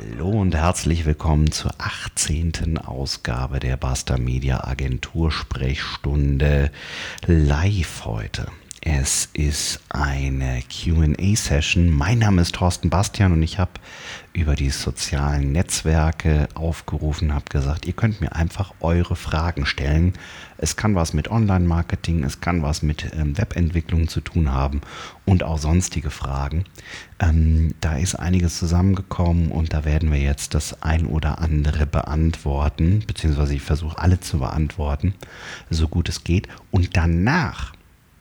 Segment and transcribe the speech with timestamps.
[0.00, 2.78] Hallo und herzlich willkommen zur 18.
[2.78, 6.70] Ausgabe der Basta Media Agentur Sprechstunde
[7.26, 8.46] live heute.
[8.82, 11.90] Es ist eine QA-Session.
[11.90, 13.72] Mein Name ist Thorsten Bastian und ich habe
[14.32, 20.14] über die sozialen Netzwerke aufgerufen, habe gesagt, ihr könnt mir einfach eure Fragen stellen.
[20.56, 24.80] Es kann was mit Online-Marketing, es kann was mit ähm, Webentwicklung zu tun haben
[25.26, 26.64] und auch sonstige Fragen.
[27.18, 33.04] Ähm, da ist einiges zusammengekommen und da werden wir jetzt das ein oder andere beantworten,
[33.06, 35.12] beziehungsweise ich versuche alle zu beantworten,
[35.68, 36.48] so gut es geht.
[36.70, 37.74] Und danach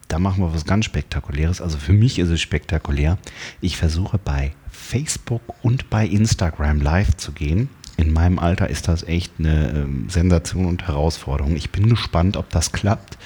[0.09, 1.61] da machen wir was ganz Spektakuläres.
[1.61, 3.17] Also für mich ist es spektakulär.
[3.61, 7.69] Ich versuche bei Facebook und bei Instagram live zu gehen.
[7.95, 11.55] In meinem Alter ist das echt eine ähm, Sensation und Herausforderung.
[11.55, 13.17] Ich bin gespannt, ob das klappt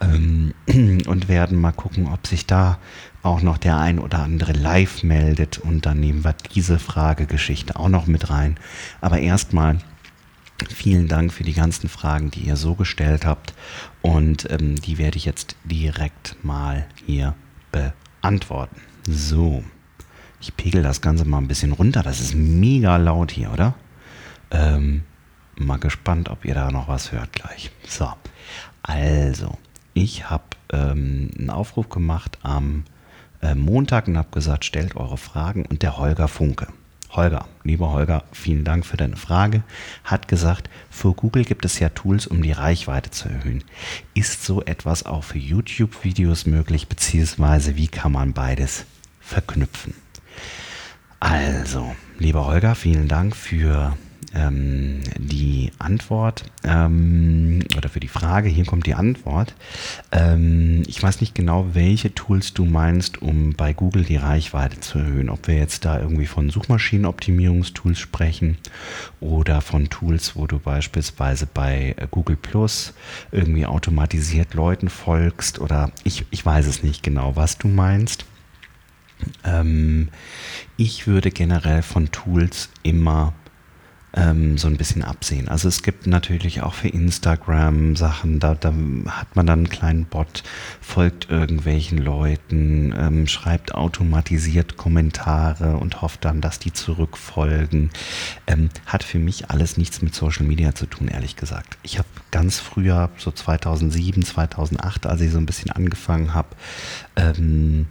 [0.00, 0.54] ähm,
[1.06, 2.78] und werden mal gucken, ob sich da
[3.22, 7.88] auch noch der ein oder andere live meldet und dann nehmen wir diese Fragegeschichte auch
[7.88, 8.58] noch mit rein.
[9.00, 9.78] Aber erstmal
[10.74, 13.54] Vielen Dank für die ganzen Fragen, die ihr so gestellt habt.
[14.02, 17.34] Und ähm, die werde ich jetzt direkt mal hier
[17.72, 18.80] beantworten.
[19.08, 19.64] So,
[20.40, 22.02] ich pegel das Ganze mal ein bisschen runter.
[22.02, 23.74] Das ist mega laut hier, oder?
[24.50, 25.02] Ähm,
[25.56, 27.70] mal gespannt, ob ihr da noch was hört gleich.
[27.86, 28.08] So,
[28.82, 29.58] also,
[29.94, 32.84] ich habe ähm, einen Aufruf gemacht am
[33.42, 35.66] äh, Montag und habe gesagt, stellt eure Fragen.
[35.66, 36.68] Und der Holger Funke
[37.10, 39.62] Holger, lieber Holger, vielen Dank für deine Frage,
[40.04, 43.64] hat gesagt, für Google gibt es ja Tools, um die Reichweite zu erhöhen.
[44.14, 48.84] Ist so etwas auch für YouTube-Videos möglich, beziehungsweise wie kann man beides
[49.20, 49.94] verknüpfen?
[51.20, 53.96] Also, lieber Holger, vielen Dank für
[54.34, 58.48] ähm, die Antwort ähm, oder für die Frage.
[58.48, 59.54] Hier kommt die Antwort.
[60.12, 64.98] Ähm, ich weiß nicht genau, welche Tools du meinst, um bei Google die Reichweite zu
[64.98, 65.30] erhöhen.
[65.30, 68.58] Ob wir jetzt da irgendwie von Suchmaschinenoptimierungstools sprechen
[69.20, 72.94] oder von Tools, wo du beispielsweise bei Google Plus
[73.32, 78.24] irgendwie automatisiert Leuten folgst oder ich, ich weiß es nicht genau, was du meinst.
[79.44, 80.08] Ähm,
[80.76, 83.32] ich würde generell von Tools immer
[84.18, 85.48] ähm, so ein bisschen absehen.
[85.48, 88.72] Also es gibt natürlich auch für Instagram Sachen, da, da
[89.08, 90.42] hat man dann einen kleinen Bot,
[90.80, 97.90] folgt irgendwelchen Leuten, ähm, schreibt automatisiert Kommentare und hofft dann, dass die zurückfolgen.
[98.46, 101.78] Ähm, hat für mich alles nichts mit Social Media zu tun, ehrlich gesagt.
[101.82, 106.48] Ich habe ganz früher, so 2007, 2008, als ich so ein bisschen angefangen habe,
[107.16, 107.86] ähm,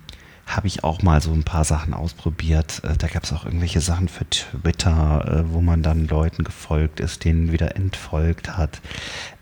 [0.48, 2.82] habe ich auch mal so ein paar Sachen ausprobiert.
[2.84, 7.00] Äh, da gab es auch irgendwelche Sachen für Twitter, äh, wo man dann Leuten gefolgt
[7.00, 8.82] ist, denen wieder entfolgt hat.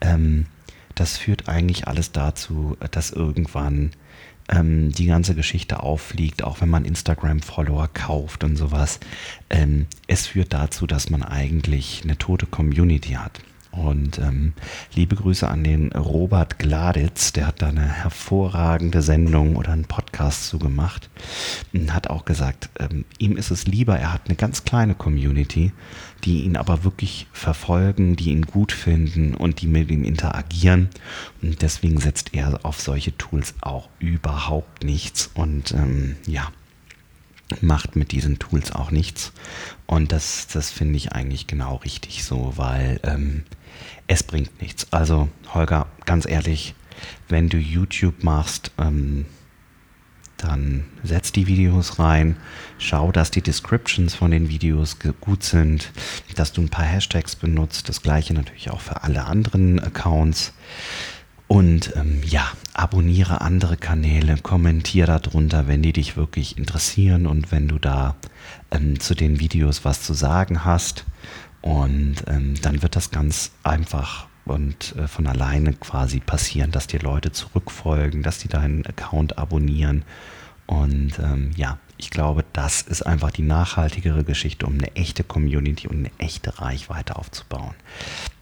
[0.02, 0.48] Ähm,
[0.96, 3.92] das führt eigentlich alles dazu, dass irgendwann
[4.50, 9.00] ähm, die ganze Geschichte auffliegt, auch wenn man Instagram-Follower kauft und sowas.
[9.50, 13.40] Ähm, es führt dazu, dass man eigentlich eine tote Community hat.
[13.76, 14.54] Und ähm,
[14.94, 20.48] liebe Grüße an den Robert Gladitz, der hat da eine hervorragende Sendung oder einen Podcast
[20.48, 21.10] zugemacht
[21.96, 25.72] hat auch gesagt, ähm, ihm ist es lieber, er hat eine ganz kleine Community,
[26.24, 30.90] die ihn aber wirklich verfolgen, die ihn gut finden und die mit ihm interagieren.
[31.42, 35.32] Und deswegen setzt er auf solche Tools auch überhaupt nichts.
[35.34, 36.52] Und ähm, ja,
[37.62, 39.32] macht mit diesen Tools auch nichts.
[39.86, 43.44] Und das, das finde ich eigentlich genau richtig so, weil ähm,
[44.08, 44.92] es bringt nichts.
[44.92, 46.76] Also Holger, ganz ehrlich,
[47.28, 49.26] wenn du YouTube machst, ähm,
[50.38, 52.38] dann setz die Videos rein,
[52.78, 55.92] schau, dass die Descriptions von den Videos gut sind,
[56.36, 60.54] dass du ein paar Hashtags benutzt, das gleiche natürlich auch für alle anderen Accounts.
[61.48, 67.68] Und ähm, ja, abonniere andere Kanäle, kommentiere darunter, wenn die dich wirklich interessieren und wenn
[67.68, 68.16] du da
[68.72, 71.06] ähm, zu den Videos was zu sagen hast.
[71.62, 77.00] Und ähm, dann wird das ganz einfach und äh, von alleine quasi passieren, dass dir
[77.00, 80.04] Leute zurückfolgen, dass die deinen Account abonnieren.
[80.68, 85.88] Und ähm, ja, ich glaube, das ist einfach die nachhaltigere Geschichte, um eine echte Community
[85.88, 87.76] und eine echte Reichweite aufzubauen.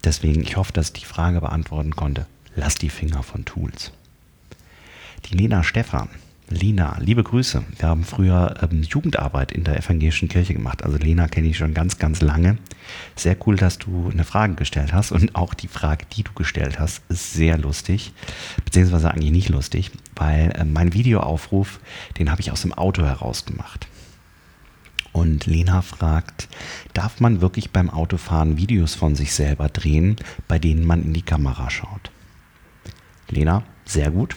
[0.04, 2.26] Deswegen, ich hoffe, dass ich die Frage beantworten konnte.
[2.56, 3.92] Lass die Finger von Tools.
[5.26, 6.10] Die Lena Stephan
[6.50, 7.64] Lena, liebe Grüße.
[7.80, 10.84] Wir haben früher ähm, Jugendarbeit in der evangelischen Kirche gemacht.
[10.84, 12.58] Also Lena kenne ich schon ganz, ganz lange.
[13.16, 15.12] Sehr cool, dass du eine Frage gestellt hast.
[15.12, 18.14] Und auch die Frage, die du gestellt hast, ist sehr lustig.
[18.66, 21.80] Beziehungsweise eigentlich nicht lustig, weil äh, mein Videoaufruf,
[22.20, 23.88] den habe ich aus dem Auto heraus gemacht.
[25.12, 26.50] Und Lena fragt,
[26.94, 30.18] darf man wirklich beim Autofahren Videos von sich selber drehen,
[30.48, 32.13] bei denen man in die Kamera schaut?
[33.34, 34.36] Lena, sehr gut.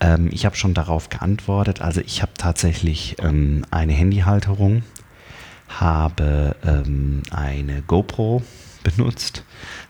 [0.00, 1.80] Ähm, ich habe schon darauf geantwortet.
[1.80, 4.82] Also ich habe tatsächlich ähm, eine Handyhalterung,
[5.68, 8.42] habe ähm, eine GoPro
[8.82, 9.44] benutzt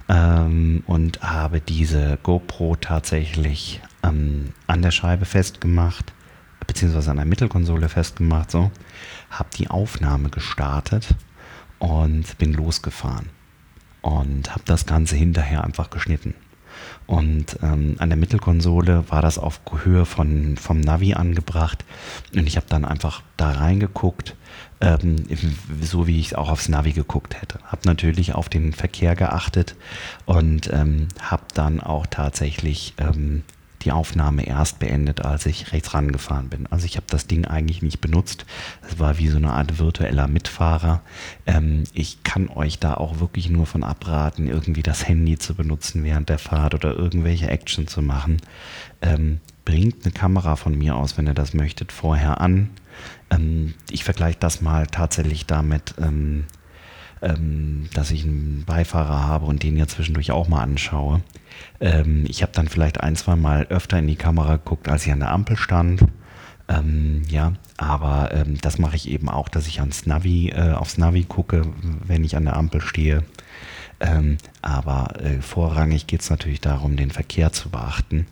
[0.08, 6.12] ähm, und habe diese GoPro tatsächlich ähm, an der Scheibe festgemacht,
[6.66, 8.70] beziehungsweise an der Mittelkonsole festgemacht, so,
[9.30, 11.08] habe die Aufnahme gestartet
[11.78, 13.28] und bin losgefahren
[14.00, 16.34] und habe das Ganze hinterher einfach geschnitten.
[17.06, 21.84] Und ähm, an der Mittelkonsole war das auf Höhe von, vom Navi angebracht.
[22.34, 24.36] Und ich habe dann einfach da reingeguckt,
[24.80, 25.16] ähm,
[25.80, 27.58] so wie ich auch aufs Navi geguckt hätte.
[27.64, 29.76] Habe natürlich auf den Verkehr geachtet
[30.24, 33.42] und ähm, habe dann auch tatsächlich ähm,
[33.84, 36.66] die Aufnahme erst beendet, als ich rechts rangefahren bin.
[36.70, 38.46] Also ich habe das Ding eigentlich nicht benutzt.
[38.88, 41.02] Es war wie so eine Art virtueller Mitfahrer.
[41.46, 46.04] Ähm, ich kann euch da auch wirklich nur von abraten, irgendwie das Handy zu benutzen
[46.04, 48.38] während der Fahrt oder irgendwelche Action zu machen.
[49.02, 52.70] Ähm, bringt eine Kamera von mir aus, wenn ihr das möchtet, vorher an.
[53.30, 55.94] Ähm, ich vergleiche das mal tatsächlich damit,
[57.24, 61.22] ähm, dass ich einen Beifahrer habe und den ja zwischendurch auch mal anschaue.
[61.80, 65.12] Ähm, ich habe dann vielleicht ein, zwei Mal öfter in die Kamera geguckt, als ich
[65.12, 66.02] an der Ampel stand.
[66.68, 70.98] Ähm, ja, aber ähm, das mache ich eben auch, dass ich ans Navi, äh, aufs
[70.98, 71.62] Navi gucke,
[72.06, 73.24] wenn ich an der Ampel stehe.
[74.00, 78.26] Ähm, aber äh, vorrangig geht es natürlich darum, den Verkehr zu beachten.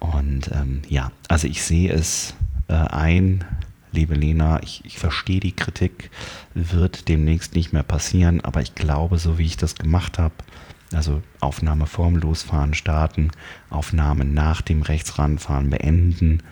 [0.00, 2.34] Und ähm, ja, also ich sehe es
[2.68, 3.44] äh, ein,
[3.92, 6.10] liebe Lena, ich, ich verstehe die Kritik,
[6.54, 10.34] wird demnächst nicht mehr passieren, aber ich glaube, so wie ich das gemacht habe,
[10.92, 13.30] also Aufnahme vorm Losfahren starten,
[13.70, 16.42] Aufnahme nach dem Rechtsranfahren beenden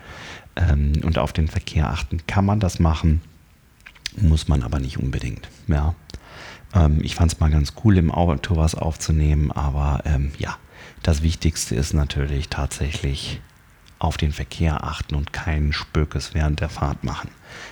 [0.55, 3.21] ähm, und auf den Verkehr achten, kann man das machen,
[4.15, 5.49] muss man aber nicht unbedingt.
[5.67, 5.95] Ja.
[6.73, 10.57] Ähm, ich fand es mal ganz cool, im Auto was aufzunehmen, aber ähm, ja,
[11.03, 13.41] das Wichtigste ist natürlich tatsächlich
[13.99, 17.29] auf den Verkehr achten und keinen Spökes während der Fahrt machen.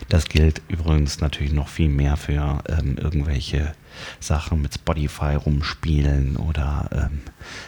[0.09, 3.73] Das gilt übrigens natürlich noch viel mehr für ähm, irgendwelche
[4.19, 7.21] Sachen mit Spotify rumspielen oder ähm,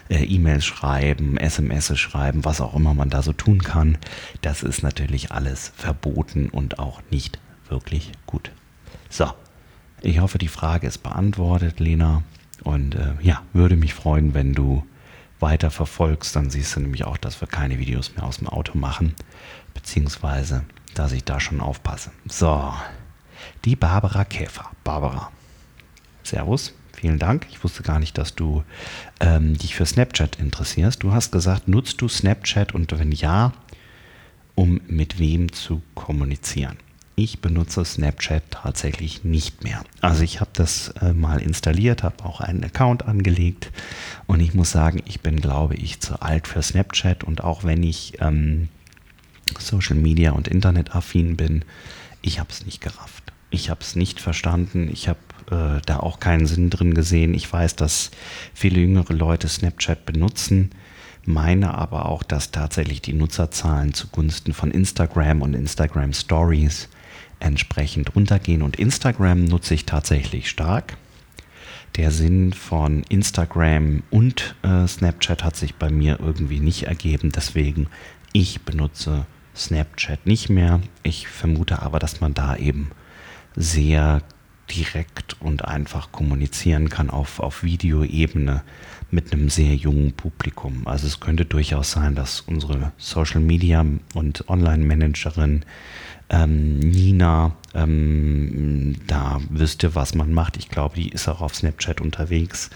[0.09, 3.97] äh, E-Mails schreiben, SMS schreiben, was auch immer man da so tun kann.
[4.41, 7.39] Das ist natürlich alles verboten und auch nicht
[7.69, 8.51] wirklich gut.
[9.09, 9.31] So,
[10.01, 12.23] ich hoffe, die Frage ist beantwortet, Lena.
[12.63, 14.83] Und äh, ja, würde mich freuen, wenn du
[15.39, 18.77] weiter verfolgst, dann siehst du nämlich auch, dass wir keine Videos mehr aus dem Auto
[18.77, 19.15] machen,
[19.73, 20.63] beziehungsweise,
[20.93, 22.11] dass ich da schon aufpasse.
[22.27, 22.73] So,
[23.65, 24.71] die Barbara Käfer.
[24.83, 25.31] Barbara,
[26.23, 27.45] Servus, vielen Dank.
[27.49, 28.63] Ich wusste gar nicht, dass du
[29.19, 31.03] ähm, dich für Snapchat interessierst.
[31.03, 33.53] Du hast gesagt, nutzt du Snapchat und wenn ja,
[34.55, 36.77] um mit wem zu kommunizieren?
[37.19, 39.83] Ich benutze Snapchat tatsächlich nicht mehr.
[40.01, 43.71] Also ich habe das äh, mal installiert, habe auch einen Account angelegt
[44.27, 47.81] und ich muss sagen, ich bin, glaube ich, zu alt für Snapchat und auch wenn
[47.81, 48.69] ich ähm,
[49.57, 51.65] Social Media und Internet affin bin,
[52.21, 53.23] ich habe es nicht gerafft.
[53.49, 54.87] Ich habe es nicht verstanden.
[54.91, 55.19] Ich habe
[55.49, 57.33] äh, da auch keinen Sinn drin gesehen.
[57.33, 58.11] Ich weiß, dass
[58.53, 60.69] viele jüngere Leute Snapchat benutzen
[61.27, 66.87] meine aber auch, dass tatsächlich die Nutzerzahlen zugunsten von Instagram und Instagram Stories
[67.39, 68.61] entsprechend runtergehen.
[68.61, 70.97] Und Instagram nutze ich tatsächlich stark.
[71.95, 77.31] Der Sinn von Instagram und äh, Snapchat hat sich bei mir irgendwie nicht ergeben.
[77.31, 77.87] Deswegen,
[78.33, 79.25] ich benutze
[79.55, 80.81] Snapchat nicht mehr.
[81.03, 82.91] Ich vermute aber, dass man da eben
[83.55, 84.21] sehr
[84.69, 88.63] direkt und einfach kommunizieren kann auf, auf Videoebene
[89.09, 90.85] mit einem sehr jungen Publikum.
[90.85, 95.63] Also es könnte durchaus sein, dass unsere Social Media und Online-Managerin
[96.29, 100.57] ähm, Nina, ähm, da wüsste, was man macht.
[100.57, 102.69] Ich glaube, die ist auch auf Snapchat unterwegs.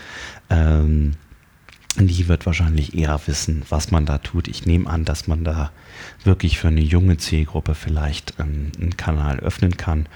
[0.50, 1.14] Ähm,
[1.98, 4.48] die wird wahrscheinlich eher wissen, was man da tut.
[4.48, 5.72] Ich nehme an, dass man da
[6.24, 10.08] wirklich für eine junge Zielgruppe vielleicht ähm, einen Kanal öffnen kann.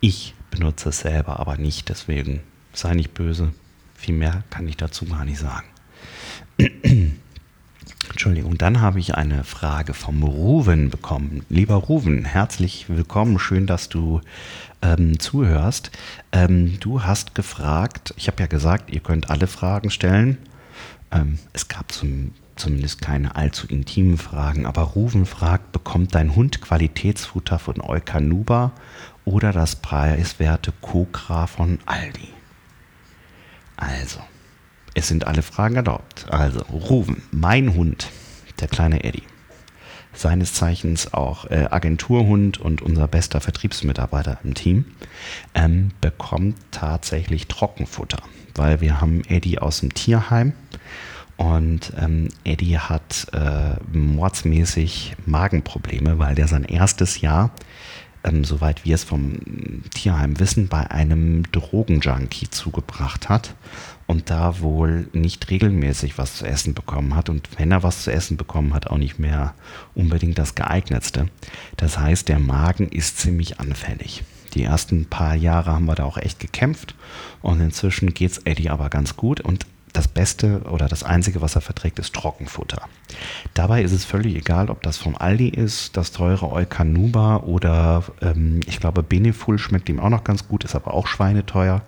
[0.00, 2.40] Ich benutze es selber aber nicht, deswegen
[2.74, 3.52] sei nicht böse.
[3.94, 5.66] Viel mehr kann ich dazu gar nicht sagen.
[8.10, 11.44] Entschuldigung, dann habe ich eine Frage vom Ruven bekommen.
[11.48, 13.38] Lieber Ruven, herzlich willkommen.
[13.38, 14.20] Schön, dass du
[14.82, 15.90] ähm, zuhörst.
[16.32, 20.38] Ähm, du hast gefragt, ich habe ja gesagt, ihr könnt alle Fragen stellen.
[21.10, 26.60] Ähm, es gab zum, zumindest keine allzu intimen Fragen, aber Ruven fragt, bekommt dein Hund
[26.60, 28.72] Qualitätsfutter von Eukanuba
[29.24, 32.28] oder das preiswerte Kokra von Aldi?
[33.76, 34.20] Also,
[34.94, 36.26] es sind alle Fragen erlaubt.
[36.28, 38.10] Also, Ruven, mein Hund,
[38.60, 39.24] der kleine Eddie,
[40.12, 44.84] seines Zeichens auch äh, Agenturhund und unser bester Vertriebsmitarbeiter im Team,
[45.54, 48.22] ähm, bekommt tatsächlich Trockenfutter,
[48.54, 50.52] weil wir haben Eddie aus dem Tierheim
[51.36, 57.50] und ähm, Eddie hat äh, mordsmäßig Magenprobleme, weil der sein erstes Jahr
[58.24, 59.38] ähm, soweit wir es vom
[59.90, 63.54] Tierheim wissen, bei einem Drogenjunkie zugebracht hat
[64.06, 68.12] und da wohl nicht regelmäßig was zu essen bekommen hat und wenn er was zu
[68.12, 69.54] essen bekommen hat, auch nicht mehr
[69.94, 71.28] unbedingt das geeignetste.
[71.76, 74.24] Das heißt, der Magen ist ziemlich anfällig.
[74.54, 76.94] Die ersten paar Jahre haben wir da auch echt gekämpft
[77.40, 81.54] und inzwischen geht es Eddie aber ganz gut und das Beste oder das Einzige, was
[81.54, 82.82] er verträgt, ist Trockenfutter.
[83.54, 88.60] Dabei ist es völlig egal, ob das vom Aldi ist, das teure Eukanuba oder ähm,
[88.66, 91.82] ich glaube Beneful schmeckt ihm auch noch ganz gut, ist aber auch schweineteuer.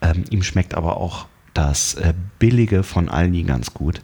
[0.00, 4.02] Ähm, ihm schmeckt aber auch das äh, Billige von Aldi ganz gut.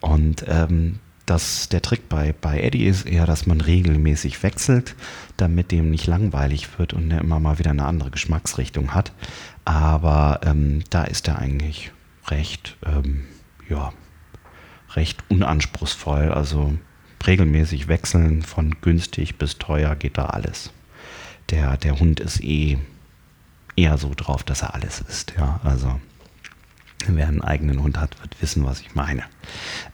[0.00, 4.94] Und ähm, das, der Trick bei, bei Eddie ist eher, dass man regelmäßig wechselt,
[5.36, 9.12] damit dem nicht langweilig wird und er immer mal wieder eine andere Geschmacksrichtung hat.
[9.64, 11.90] Aber ähm, da ist er eigentlich
[12.28, 13.24] recht, ähm,
[13.68, 13.92] ja,
[14.94, 16.30] recht unanspruchsvoll.
[16.30, 16.78] Also
[17.26, 20.70] regelmäßig wechseln von günstig bis teuer geht da alles.
[21.50, 22.78] Der, der Hund ist eh
[23.74, 25.34] eher so drauf, dass er alles isst.
[25.36, 26.00] Ja, also
[27.06, 29.22] Wer einen eigenen Hund hat, wird wissen, was ich meine.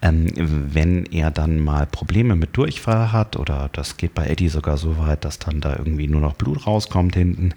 [0.00, 4.78] Ähm, wenn er dann mal Probleme mit Durchfall hat, oder das geht bei Eddie sogar
[4.78, 7.54] so weit, dass dann da irgendwie nur noch Blut rauskommt hinten,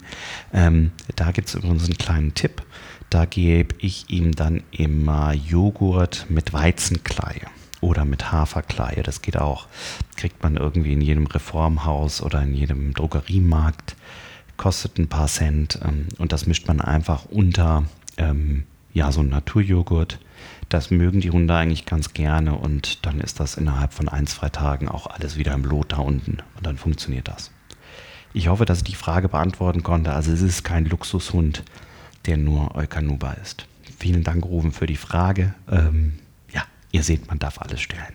[0.54, 2.64] ähm, da gibt es übrigens einen kleinen Tipp.
[3.10, 7.48] Da gebe ich ihm dann immer Joghurt mit Weizenkleie
[7.82, 9.04] oder mit Haferkleie.
[9.04, 9.68] Das geht auch.
[10.18, 13.96] Kriegt man irgendwie in jedem Reformhaus oder in jedem Drogeriemarkt.
[14.58, 17.84] Kostet ein paar Cent ähm, und das mischt man einfach unter
[18.18, 18.64] ähm,
[18.96, 20.20] ja, so ein Naturjoghurt.
[20.70, 24.50] Das mögen die Hunde eigentlich ganz gerne und dann ist das innerhalb von ein, zwei
[24.50, 27.52] Tagen auch alles wieder im Lot da unten und dann funktioniert das.
[28.34, 30.14] Ich hoffe, dass ich die Frage beantworten konnte.
[30.14, 31.64] Also es ist kein Luxushund,
[32.26, 33.68] der nur Eukanuba ist.
[33.98, 35.54] Vielen Dank, Rufen, für die Frage.
[35.70, 36.14] Ähm,
[36.52, 38.14] ja, ihr seht, man darf alles stellen.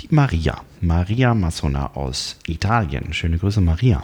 [0.00, 3.12] Die Maria, Maria Massona aus Italien.
[3.12, 4.02] Schöne Grüße, Maria.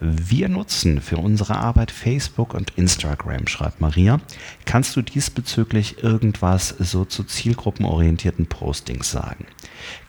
[0.00, 4.20] Wir nutzen für unsere Arbeit Facebook und Instagram, schreibt Maria.
[4.66, 9.46] Kannst du diesbezüglich irgendwas so zu zielgruppenorientierten Postings sagen?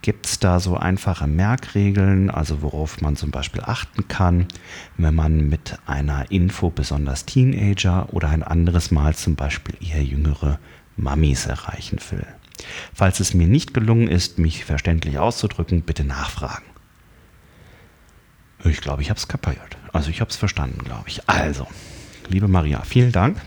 [0.02, 4.48] Gibt es da so einfache Merkregeln, also worauf man zum Beispiel achten kann,
[4.98, 10.60] wenn man mit einer Info besonders Teenager oder ein anderes Mal zum Beispiel eher jüngere
[10.98, 12.26] Mamis erreichen will?
[12.94, 16.66] Falls es mir nicht gelungen ist, mich verständlich auszudrücken, bitte nachfragen.
[18.64, 19.78] Ich glaube, ich habe es kapiert.
[19.94, 21.30] Also ich habe es verstanden, glaube ich.
[21.30, 21.68] Also,
[22.28, 23.40] liebe Maria, vielen Dank.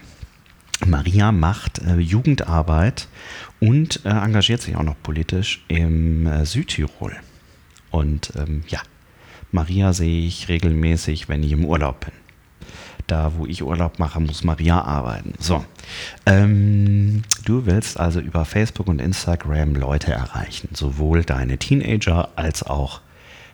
[0.87, 3.09] Maria macht äh, Jugendarbeit
[3.59, 7.14] und äh, engagiert sich auch noch politisch im äh, Südtirol.
[7.90, 8.80] Und ähm, ja,
[9.52, 12.12] Maria sehe ich regelmäßig, wenn ich im Urlaub bin.
[13.11, 15.35] Da, wo ich Urlaub mache, muss Maria arbeiten.
[15.40, 15.64] So,
[16.26, 23.00] ähm, du willst also über Facebook und Instagram Leute erreichen, sowohl deine Teenager als auch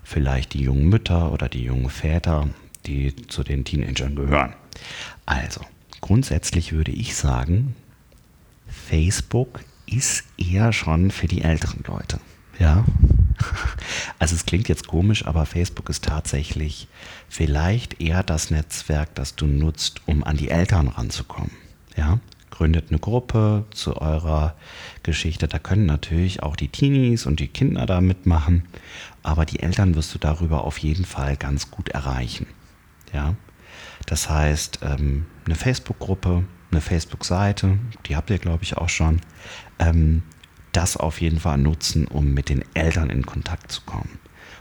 [0.05, 2.49] vielleicht die jungen Mütter oder die jungen Väter,
[2.85, 4.53] die zu den Teenagern gehören.
[5.25, 5.63] Also,
[6.03, 7.75] grundsätzlich würde ich sagen,
[8.69, 12.21] Facebook ist eher schon für die älteren Leute.
[12.59, 12.85] Ja.
[14.19, 16.89] Also es klingt jetzt komisch, aber Facebook ist tatsächlich
[17.28, 21.50] vielleicht eher das Netzwerk, das du nutzt, um an die Eltern ranzukommen.
[21.97, 22.18] Ja
[22.56, 24.54] gründet eine Gruppe zu eurer
[25.02, 25.47] Geschichte.
[25.47, 28.62] Da können natürlich auch die Teenies und die Kinder da mitmachen,
[29.23, 32.47] aber die Eltern wirst du darüber auf jeden Fall ganz gut erreichen.
[33.12, 33.35] Ja,
[34.06, 39.21] das heißt, ähm, eine Facebook-Gruppe, eine Facebook-Seite, die habt ihr, glaube ich, auch schon.
[39.78, 40.23] Ähm,
[40.73, 44.18] das auf jeden Fall nutzen, um mit den Eltern in Kontakt zu kommen.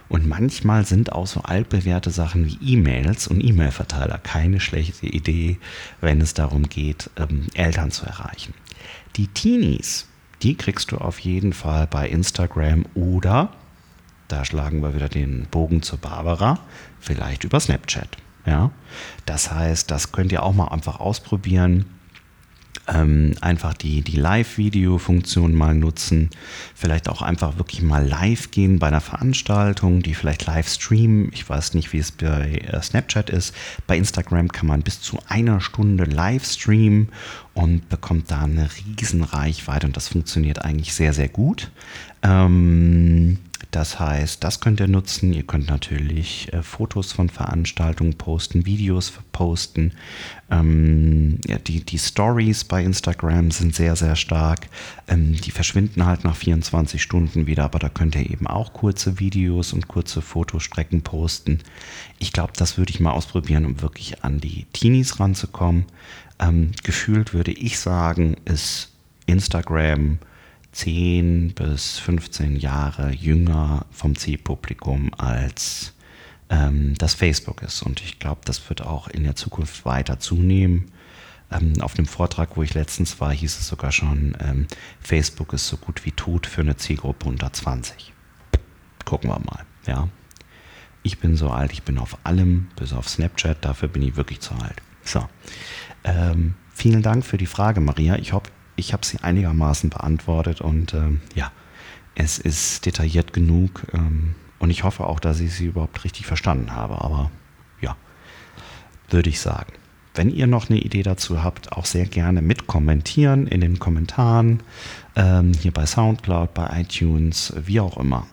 [0.08, 5.58] Und manchmal sind auch so altbewährte Sachen wie E-Mails und E-Mail-Verteiler keine schlechte Idee,
[6.02, 8.54] wenn es darum geht, ähm, Eltern zu erreichen.
[9.16, 10.08] Die Teenies,
[10.44, 13.52] die kriegst du auf jeden Fall bei Instagram oder,
[14.28, 16.60] da schlagen wir wieder den Bogen zur Barbara,
[17.00, 18.18] vielleicht über Snapchat.
[18.46, 18.70] Ja,
[19.26, 21.86] das heißt, das könnt ihr auch mal einfach ausprobieren
[22.88, 26.30] ähm, einfach die, die Live-Video-Funktion mal nutzen,
[26.76, 31.32] vielleicht auch einfach wirklich mal live gehen bei einer Veranstaltung, die vielleicht live streamen.
[31.34, 33.56] Ich weiß nicht, wie es bei äh, Snapchat ist.
[33.88, 37.10] Bei Instagram kann man bis zu einer Stunde live streamen
[37.54, 41.72] und bekommt da eine riesen Reichweite und das funktioniert eigentlich sehr, sehr gut.
[42.22, 43.38] Ähm,
[43.76, 45.34] das heißt, das könnt ihr nutzen.
[45.34, 49.92] Ihr könnt natürlich äh, Fotos von Veranstaltungen posten, Videos posten.
[50.50, 54.68] Ähm, ja, die, die Stories bei Instagram sind sehr, sehr stark.
[55.10, 59.20] Ähm, die verschwinden halt nach 24 Stunden wieder, aber da könnt ihr eben auch kurze
[59.20, 61.60] Videos und kurze Fotostrecken posten.
[62.18, 65.84] Ich glaube, das würde ich mal ausprobieren, um wirklich an die Teenies ranzukommen.
[66.40, 68.94] Ähm, gefühlt würde ich sagen, ist
[69.26, 70.20] Instagram
[70.76, 75.94] 10 bis 15 Jahre jünger vom Zielpublikum als
[76.50, 77.82] ähm, das Facebook ist.
[77.82, 80.92] Und ich glaube, das wird auch in der Zukunft weiter zunehmen.
[81.50, 84.68] Ähm, auf einem Vortrag, wo ich letztens war, hieß es sogar schon, ähm,
[85.00, 88.12] Facebook ist so gut wie tot für eine Zielgruppe unter 20.
[89.06, 90.10] Gucken wir mal, ja.
[91.04, 94.42] Ich bin so alt, ich bin auf allem, bis auf Snapchat, dafür bin ich wirklich
[94.42, 94.82] zu alt.
[95.04, 95.26] So.
[96.04, 98.18] Ähm, vielen Dank für die Frage, Maria.
[98.18, 101.52] Ich hoffe, ich habe sie einigermaßen beantwortet und ähm, ja,
[102.16, 106.72] es ist detailliert genug ähm, und ich hoffe auch, dass ich sie überhaupt richtig verstanden
[106.72, 107.02] habe.
[107.02, 107.32] Aber
[107.82, 107.96] ja,
[109.10, 109.74] würde ich sagen.
[110.14, 114.64] Wenn ihr noch eine Idee dazu habt, auch sehr gerne mitkommentieren in den Kommentaren,
[115.18, 118.26] ähm, hier bei SoundCloud, bei iTunes, wie auch immer.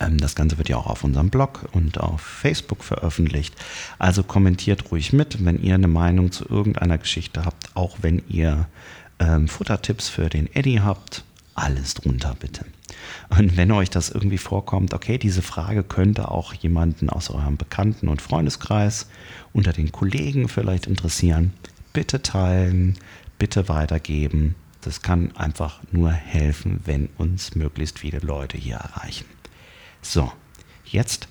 [0.00, 3.54] Ähm, das Ganze wird ja auch auf unserem Blog und auf Facebook veröffentlicht.
[3.98, 8.66] Also kommentiert ruhig mit, wenn ihr eine Meinung zu irgendeiner Geschichte habt, auch wenn ihr
[9.18, 11.24] ähm, Futtertipps für den Eddie habt.
[11.54, 12.64] Alles drunter bitte.
[13.30, 18.08] Und wenn euch das irgendwie vorkommt, okay, diese Frage könnte auch jemanden aus eurem Bekannten-
[18.08, 19.08] und Freundeskreis
[19.52, 21.52] unter den Kollegen vielleicht interessieren,
[21.92, 22.96] bitte teilen,
[23.38, 24.54] bitte weitergeben.
[24.82, 29.26] Das kann einfach nur helfen, wenn uns möglichst viele Leute hier erreichen.
[30.10, 30.32] So,
[30.86, 31.28] jetzt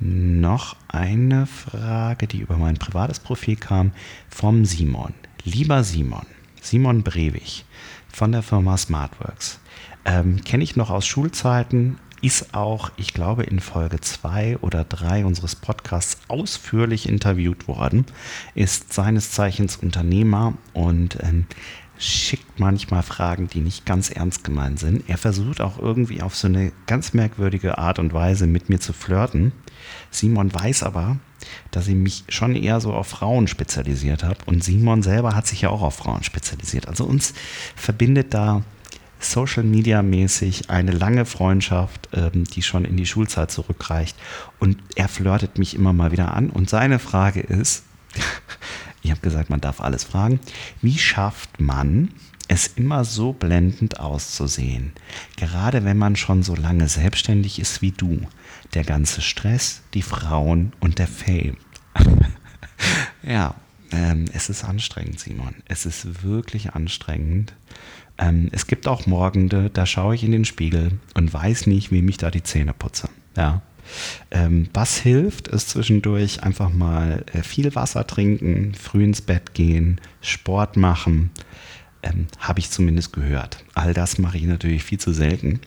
[0.00, 3.92] noch eine Frage, die über mein privates Profil kam,
[4.28, 5.14] vom Simon.
[5.44, 6.26] Lieber Simon,
[6.60, 7.64] Simon Brewig
[8.08, 9.60] von der Firma Smartworks.
[10.04, 15.24] Ähm, Kenne ich noch aus Schulzeiten, ist auch, ich glaube, in Folge 2 oder 3
[15.24, 18.06] unseres Podcasts ausführlich interviewt worden,
[18.56, 21.46] ist seines Zeichens Unternehmer und ähm,
[22.02, 25.08] schickt manchmal Fragen, die nicht ganz ernst gemeint sind.
[25.08, 28.92] Er versucht auch irgendwie auf so eine ganz merkwürdige Art und Weise mit mir zu
[28.92, 29.52] flirten.
[30.10, 31.18] Simon weiß aber,
[31.70, 35.62] dass ich mich schon eher so auf Frauen spezialisiert habe und Simon selber hat sich
[35.62, 36.88] ja auch auf Frauen spezialisiert.
[36.88, 37.34] Also uns
[37.76, 38.62] verbindet da
[39.20, 44.16] Social Media mäßig eine lange Freundschaft, ähm, die schon in die Schulzeit zurückreicht.
[44.58, 46.50] Und er flirtet mich immer mal wieder an.
[46.50, 47.84] Und seine Frage ist,
[49.02, 50.40] ich habe gesagt, man darf alles fragen.
[50.80, 52.10] Wie schafft man
[52.48, 54.92] es immer so blendend auszusehen?
[55.36, 58.20] Gerade wenn man schon so lange selbstständig ist wie du.
[58.74, 61.56] Der ganze Stress, die Frauen und der Fame.
[63.22, 63.54] ja,
[63.90, 65.56] ähm, es ist anstrengend, Simon.
[65.66, 67.52] Es ist wirklich anstrengend.
[68.18, 72.02] Ähm, es gibt auch Morgende, da schaue ich in den Spiegel und weiß nicht, wie
[72.02, 73.08] mich da die Zähne putze.
[73.36, 73.62] Ja.
[74.30, 80.00] Ähm, was hilft, ist zwischendurch einfach mal äh, viel Wasser trinken, früh ins Bett gehen,
[80.20, 81.30] Sport machen.
[82.02, 83.64] Ähm, Habe ich zumindest gehört.
[83.74, 85.60] All das mache ich natürlich viel zu selten.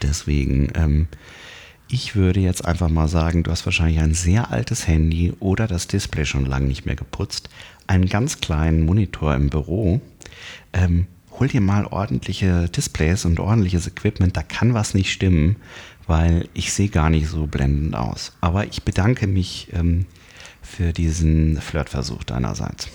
[0.00, 1.08] Deswegen, ähm,
[1.88, 5.88] ich würde jetzt einfach mal sagen, du hast wahrscheinlich ein sehr altes Handy oder das
[5.88, 7.50] Display schon lange nicht mehr geputzt,
[7.86, 10.00] einen ganz kleinen Monitor im Büro.
[10.72, 11.06] Ähm,
[11.38, 15.56] hol dir mal ordentliche Displays und ordentliches Equipment, da kann was nicht stimmen
[16.06, 18.32] weil ich sehe gar nicht so blendend aus.
[18.40, 20.06] Aber ich bedanke mich ähm,
[20.60, 22.88] für diesen Flirtversuch deinerseits.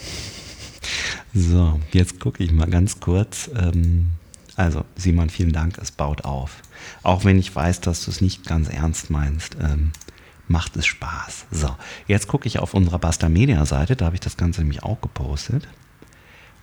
[1.33, 3.49] So, jetzt gucke ich mal ganz kurz.
[3.55, 4.11] Ähm,
[4.55, 6.61] also, Simon, vielen Dank, es baut auf.
[7.03, 9.91] Auch wenn ich weiß, dass du es nicht ganz ernst meinst, ähm,
[10.47, 11.45] macht es Spaß.
[11.51, 11.75] So,
[12.07, 15.01] jetzt gucke ich auf unserer Basta Media Seite, da habe ich das Ganze nämlich auch
[15.01, 15.67] gepostet.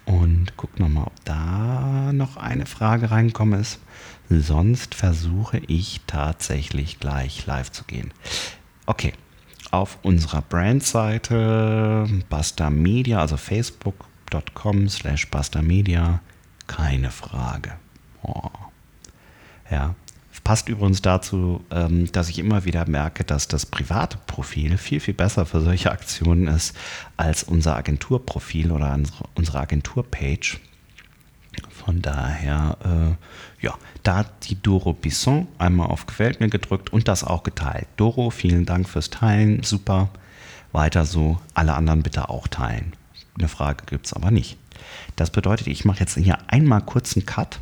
[0.06, 3.80] Und guck nochmal, ob da noch eine Frage reinkommen ist.
[4.28, 8.12] Sonst versuche ich tatsächlich gleich live zu gehen.
[8.86, 9.14] Okay,
[9.70, 16.20] auf unserer Brandseite Basta Media, also facebook.com slash Basta Media,
[16.66, 17.72] keine Frage.
[18.22, 18.50] Oh.
[19.70, 19.94] Ja,
[20.44, 25.14] passt übrigens dazu, ähm, dass ich immer wieder merke, dass das private Profil viel, viel
[25.14, 26.76] besser für solche Aktionen ist
[27.16, 28.96] als unser Agenturprofil oder
[29.34, 30.60] unsere Agenturpage.
[31.70, 37.08] Von daher, äh, ja, da hat die Doro Bisson einmal auf Gefällt mir gedrückt und
[37.08, 37.86] das auch geteilt.
[37.96, 40.10] Doro, vielen Dank fürs Teilen, super.
[40.72, 42.94] Weiter so, alle anderen bitte auch teilen.
[43.38, 44.56] Eine Frage gibt es aber nicht.
[45.16, 47.60] Das bedeutet, ich mache jetzt hier einmal kurz einen Cut,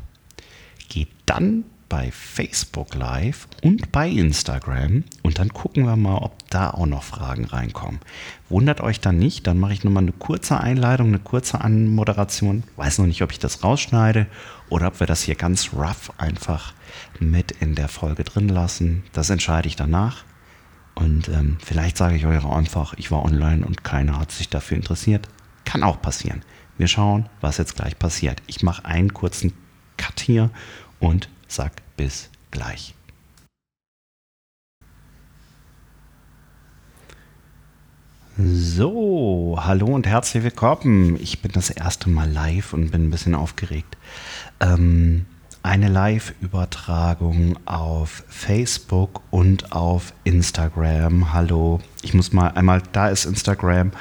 [0.89, 6.71] gehe dann bei Facebook Live und bei Instagram und dann gucken wir mal, ob da
[6.71, 8.01] auch noch Fragen reinkommen.
[8.49, 12.63] Wundert euch dann nicht, dann mache ich nochmal eine kurze Einleitung, eine kurze Anmoderation.
[12.77, 14.27] Weiß noch nicht, ob ich das rausschneide
[14.71, 16.73] oder ob wir das hier ganz rough einfach
[17.21, 19.03] mit in der Folge drin lassen.
[19.13, 20.25] Das entscheide ich danach.
[20.95, 24.79] Und ähm, vielleicht sage ich euch einfach, ich war online und keiner hat sich dafür
[24.79, 25.29] interessiert.
[25.67, 26.41] Kann auch passieren.
[26.79, 28.43] Wir schauen, was jetzt gleich passiert.
[28.47, 29.53] Ich mache einen kurzen
[29.99, 30.49] Cut hier
[30.99, 32.95] und sag bis gleich.
[38.39, 41.17] So, hallo und herzlich willkommen.
[41.21, 43.99] Ich bin das erste Mal live und bin ein bisschen aufgeregt.
[44.61, 45.27] Ähm,
[45.63, 51.35] eine Live-Übertragung auf Facebook und auf Instagram.
[51.35, 53.93] Hallo, ich muss mal einmal, da ist Instagram,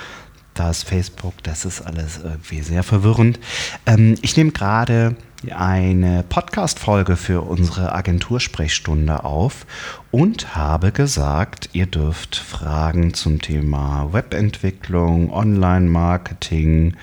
[0.69, 3.39] ist Facebook, das ist alles irgendwie sehr verwirrend.
[3.86, 5.15] Ähm, ich nehme gerade
[5.50, 9.65] eine Podcast-Folge für unsere Agentursprechstunde auf
[10.12, 16.95] und habe gesagt, ihr dürft Fragen zum Thema Webentwicklung, Online-Marketing,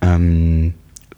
[0.00, 0.74] ähm,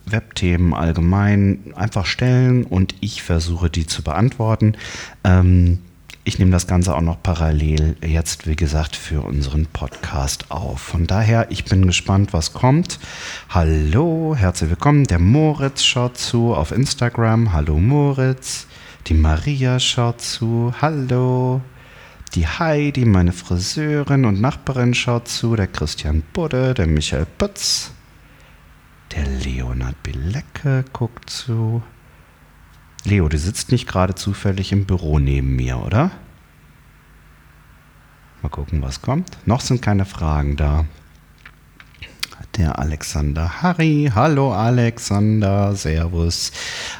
[0.07, 4.76] Webthemen allgemein einfach stellen und ich versuche die zu beantworten.
[5.22, 5.78] Ähm,
[6.26, 10.80] ich nehme das Ganze auch noch parallel jetzt, wie gesagt, für unseren Podcast auf.
[10.80, 12.98] Von daher, ich bin gespannt, was kommt.
[13.50, 15.04] Hallo, herzlich willkommen.
[15.04, 17.52] Der Moritz schaut zu auf Instagram.
[17.52, 18.66] Hallo Moritz.
[19.06, 20.72] Die Maria schaut zu.
[20.80, 21.60] Hallo.
[22.34, 25.56] Die Heidi, meine Friseurin und Nachbarin, schaut zu.
[25.56, 27.92] Der Christian Budde, der Michael Putz.
[29.14, 31.82] Der Leonard Bilecke guckt zu.
[33.06, 36.10] Leo, du sitzt nicht gerade zufällig im Büro neben mir, oder?
[38.40, 39.36] Mal gucken, was kommt.
[39.46, 40.86] Noch sind keine Fragen da.
[42.56, 44.10] Der Alexander Harry.
[44.14, 46.52] Hallo Alexander, Servus.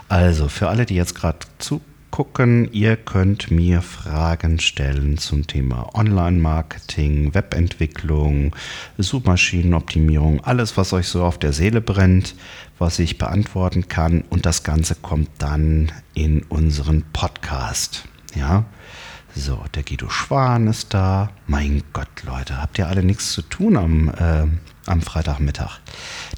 [0.09, 1.81] Also für alle, die jetzt gerade zu
[2.15, 2.69] gucken.
[2.71, 8.55] Ihr könnt mir Fragen stellen zum Thema Online-Marketing, Webentwicklung,
[8.99, 12.37] Suchmaschinenoptimierung, alles, was euch so auf der Seele brennt,
[12.79, 14.23] was ich beantworten kann.
[14.31, 18.05] Und das Ganze kommt dann in unseren Podcast.
[18.37, 18.65] Ja.
[19.35, 21.31] So, der Guido Schwan ist da.
[21.49, 24.47] Mein Gott, Leute, habt ihr alle nichts zu tun am, äh,
[24.87, 25.81] am Freitagmittag?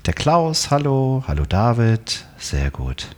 [0.07, 1.23] Der Klaus, hallo.
[1.29, 2.25] Hallo David.
[2.39, 3.11] Sehr gut.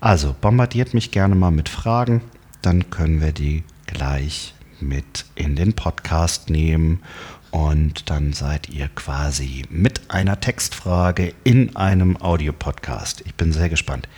[0.00, 2.22] Also bombardiert mich gerne mal mit Fragen,
[2.62, 7.02] dann können wir die gleich mit in den Podcast nehmen
[7.50, 13.22] und dann seid ihr quasi mit einer Textfrage in einem Audiopodcast.
[13.26, 14.08] Ich bin sehr gespannt.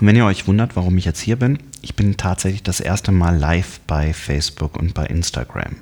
[0.00, 3.36] Wenn ihr euch wundert, warum ich jetzt hier bin, ich bin tatsächlich das erste Mal
[3.36, 5.76] live bei Facebook und bei Instagram.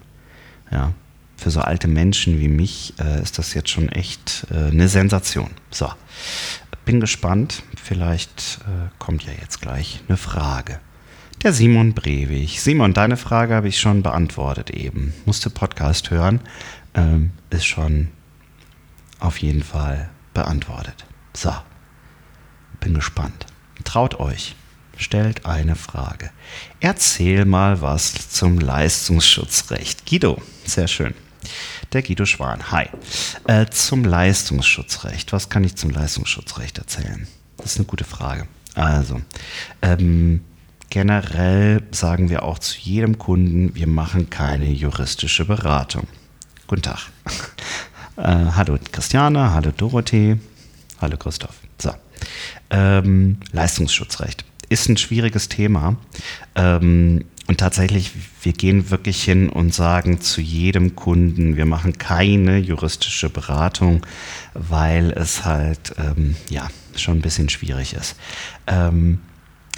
[0.71, 0.93] Ja,
[1.37, 5.51] für so alte Menschen wie mich äh, ist das jetzt schon echt äh, eine Sensation.
[5.71, 5.91] So,
[6.85, 7.63] bin gespannt.
[7.83, 10.81] Vielleicht äh, kommt ja jetzt gleich eine Frage.
[11.43, 12.61] Der Simon Brewig.
[12.61, 15.15] Simon, deine Frage habe ich schon beantwortet eben.
[15.25, 16.41] Musste Podcast hören.
[16.95, 18.09] Ähm, ist schon
[19.19, 21.07] auf jeden Fall beantwortet.
[21.33, 21.53] So,
[22.81, 23.47] bin gespannt.
[23.85, 24.57] Traut euch.
[24.97, 26.31] Stellt eine Frage.
[26.81, 30.05] Erzähl mal was zum Leistungsschutzrecht.
[30.05, 31.15] Guido, sehr schön
[31.93, 32.71] der Guido Schwan.
[32.71, 32.87] Hi.
[33.47, 35.33] Äh, zum Leistungsschutzrecht.
[35.33, 37.27] Was kann ich zum Leistungsschutzrecht erzählen?
[37.57, 38.47] Das ist eine gute Frage.
[38.75, 39.21] Also,
[39.83, 40.45] ähm,
[40.89, 46.07] generell sagen wir auch zu jedem Kunden, wir machen keine juristische Beratung.
[46.67, 47.11] Guten Tag.
[48.17, 50.39] äh, hallo Christiane, hallo Dorothee,
[51.01, 51.57] hallo Christoph.
[51.79, 51.93] So.
[52.71, 55.97] Ähm, Leistungsschutzrecht ist ein schwieriges Thema.
[56.55, 62.59] Ähm, und tatsächlich, wir gehen wirklich hin und sagen zu jedem Kunden, wir machen keine
[62.59, 64.07] juristische Beratung,
[64.55, 68.15] weil es halt ähm, ja schon ein bisschen schwierig ist.
[68.69, 69.19] Ähm,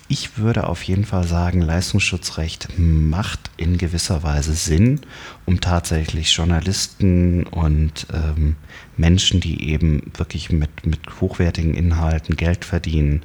[0.07, 5.01] ich würde auf jeden Fall sagen, Leistungsschutzrecht macht in gewisser Weise Sinn,
[5.47, 8.57] um tatsächlich Journalisten und ähm,
[8.99, 13.23] Menschen, die eben wirklich mit, mit hochwertigen Inhalten Geld verdienen,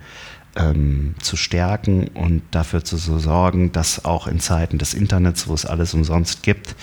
[0.57, 5.53] ähm, zu stärken und dafür zu so sorgen, dass auch in Zeiten des Internets, wo
[5.53, 6.75] es alles umsonst gibt,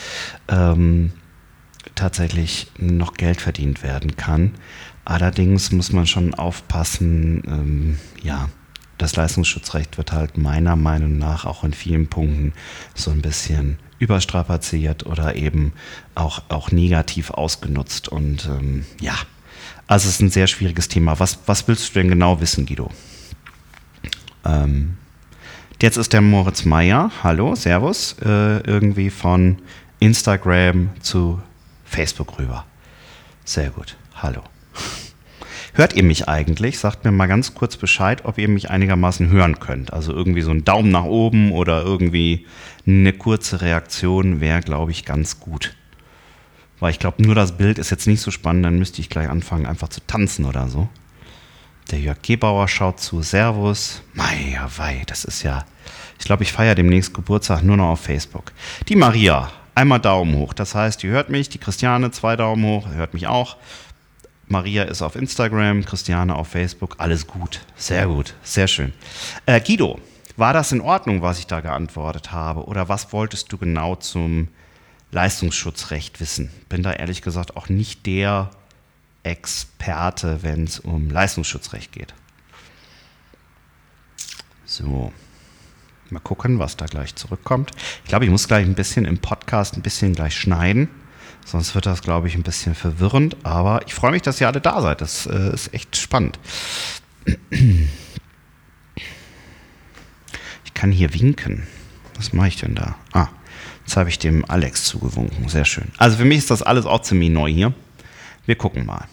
[0.48, 1.12] ähm,
[1.94, 4.52] tatsächlich noch Geld verdient werden kann.
[5.04, 8.48] Allerdings muss man schon aufpassen, ähm, ja,
[8.96, 12.52] das Leistungsschutzrecht wird halt meiner Meinung nach auch in vielen Punkten
[12.94, 15.72] so ein bisschen überstrapaziert oder eben
[16.14, 18.08] auch, auch negativ ausgenutzt.
[18.08, 19.14] Und ähm, ja,
[19.88, 21.18] also es ist ein sehr schwieriges Thema.
[21.18, 22.90] Was, was willst du denn genau wissen, Guido?
[24.44, 24.96] Ähm,
[25.80, 29.58] jetzt ist der Moritz Meyer, hallo, Servus, äh, irgendwie von
[30.00, 31.40] Instagram zu
[31.84, 32.64] Facebook rüber.
[33.44, 34.42] Sehr gut, hallo.
[35.76, 36.78] Hört ihr mich eigentlich?
[36.78, 39.92] Sagt mir mal ganz kurz Bescheid, ob ihr mich einigermaßen hören könnt.
[39.92, 42.46] Also irgendwie so ein Daumen nach oben oder irgendwie
[42.86, 45.74] eine kurze Reaktion wäre, glaube ich, ganz gut.
[46.78, 49.28] Weil ich glaube, nur das Bild ist jetzt nicht so spannend, dann müsste ich gleich
[49.28, 50.88] anfangen, einfach zu tanzen oder so.
[51.90, 53.22] Der Jörg Gebauer schaut zu.
[53.22, 54.02] Servus.
[54.14, 55.64] Meier wei, das ist ja.
[56.18, 58.52] Ich glaube, ich feiere demnächst Geburtstag nur noch auf Facebook.
[58.88, 60.54] Die Maria, einmal Daumen hoch.
[60.54, 61.48] Das heißt, die hört mich.
[61.48, 63.56] Die Christiane, zwei Daumen hoch, hört mich auch.
[64.46, 66.96] Maria ist auf Instagram, Christiane auf Facebook.
[66.98, 67.60] Alles gut.
[67.76, 68.34] Sehr gut.
[68.42, 68.92] Sehr schön.
[69.46, 69.98] Äh, Guido,
[70.36, 72.64] war das in Ordnung, was ich da geantwortet habe?
[72.64, 74.48] Oder was wolltest du genau zum
[75.12, 76.50] Leistungsschutzrecht wissen?
[76.68, 78.50] Bin da ehrlich gesagt auch nicht der
[79.24, 82.14] Experte, wenn es um Leistungsschutzrecht geht.
[84.64, 85.12] So.
[86.10, 87.70] Mal gucken, was da gleich zurückkommt.
[88.04, 90.88] Ich glaube, ich muss gleich ein bisschen im Podcast ein bisschen gleich schneiden.
[91.44, 93.36] Sonst wird das, glaube ich, ein bisschen verwirrend.
[93.42, 95.00] Aber ich freue mich, dass ihr alle da seid.
[95.00, 96.38] Das äh, ist echt spannend.
[100.64, 101.66] Ich kann hier winken.
[102.16, 102.96] Was mache ich denn da?
[103.12, 103.28] Ah,
[103.84, 105.48] jetzt habe ich dem Alex zugewunken.
[105.48, 105.90] Sehr schön.
[105.98, 107.72] Also für mich ist das alles auch ziemlich neu hier.
[108.46, 109.08] Wir gucken mal.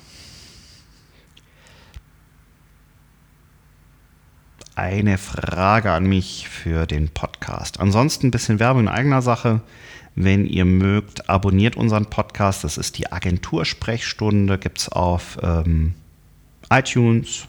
[4.75, 7.81] Eine Frage an mich für den Podcast.
[7.81, 9.61] Ansonsten ein bisschen Werbung in eigener Sache.
[10.15, 12.63] Wenn ihr mögt, abonniert unseren Podcast.
[12.63, 14.57] Das ist die Agentursprechstunde.
[14.57, 15.93] Gibt es auf ähm,
[16.69, 17.47] iTunes,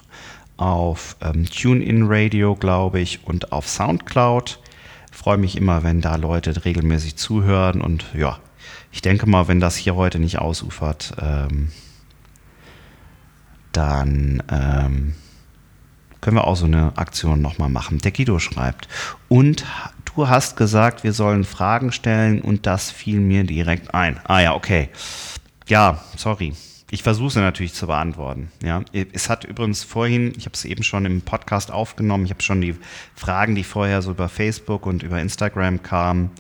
[0.57, 4.59] auf ähm, TuneIn Radio, glaube ich, und auf Soundcloud.
[5.13, 7.81] Freue mich immer, wenn da Leute regelmäßig zuhören.
[7.81, 8.41] Und ja,
[8.91, 11.71] ich denke mal, wenn das hier heute nicht ausufert, ähm,
[13.71, 15.15] dann ähm,
[16.23, 17.99] können wir auch so eine Aktion nochmal machen.
[17.99, 18.89] Der Guido schreibt.
[19.29, 19.67] Und
[20.15, 24.19] du hast gesagt, wir sollen Fragen stellen und das fiel mir direkt ein.
[24.25, 24.89] Ah ja, okay.
[25.67, 26.55] Ja, sorry.
[26.91, 28.53] Ich versuche sie natürlich zu beantworten.
[28.63, 32.43] Ja, es hat übrigens vorhin, ich habe es eben schon im Podcast aufgenommen, ich habe
[32.43, 32.77] schon die
[33.15, 36.31] Fragen, die vorher so über Facebook und über Instagram kamen,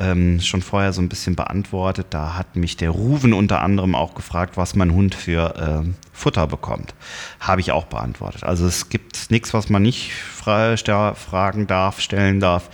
[0.00, 2.08] ähm, schon vorher so ein bisschen beantwortet.
[2.10, 6.46] Da hat mich der Ruven unter anderem auch gefragt, was mein Hund für äh, Futter
[6.46, 6.94] bekommt.
[7.38, 8.42] Habe ich auch beantwortet.
[8.42, 10.74] Also es gibt nichts, was man nicht fra
[11.14, 12.70] fragen darf, stellen darf.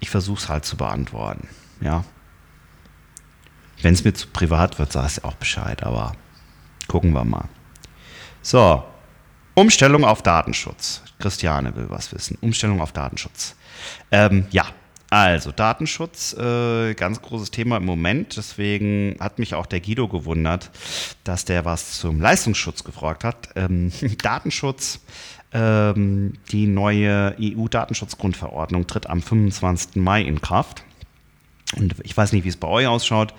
[0.00, 1.48] Ich versuche es halt zu beantworten.
[1.80, 2.04] Ja.
[3.82, 6.12] Wenn es mir zu privat wird, sag ich auch Bescheid, aber
[6.90, 7.44] Gucken wir mal.
[8.42, 8.82] So,
[9.54, 11.02] Umstellung auf Datenschutz.
[11.20, 12.36] Christiane will was wissen.
[12.40, 13.54] Umstellung auf Datenschutz.
[14.10, 14.64] Ähm, ja,
[15.10, 18.36] also Datenschutz, äh, ganz großes Thema im Moment.
[18.36, 20.70] Deswegen hat mich auch der Guido gewundert,
[21.24, 23.50] dass der was zum Leistungsschutz gefragt hat.
[23.56, 23.90] Ähm,
[24.22, 25.00] Datenschutz,
[25.52, 29.96] ähm, die neue EU-Datenschutzgrundverordnung tritt am 25.
[29.96, 30.84] Mai in Kraft.
[31.76, 33.34] Und ich weiß nicht, wie es bei euch ausschaut.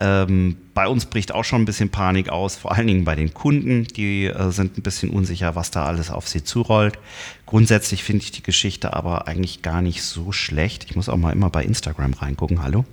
[0.00, 3.34] Ähm, bei uns bricht auch schon ein bisschen Panik aus, vor allen Dingen bei den
[3.34, 3.84] Kunden.
[3.84, 6.98] Die äh, sind ein bisschen unsicher, was da alles auf sie zurollt.
[7.44, 10.84] Grundsätzlich finde ich die Geschichte aber eigentlich gar nicht so schlecht.
[10.84, 12.62] Ich muss auch mal immer bei Instagram reingucken.
[12.62, 12.86] Hallo.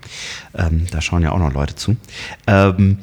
[0.54, 1.96] Ähm, da schauen ja auch noch Leute zu.
[2.46, 3.00] Ähm,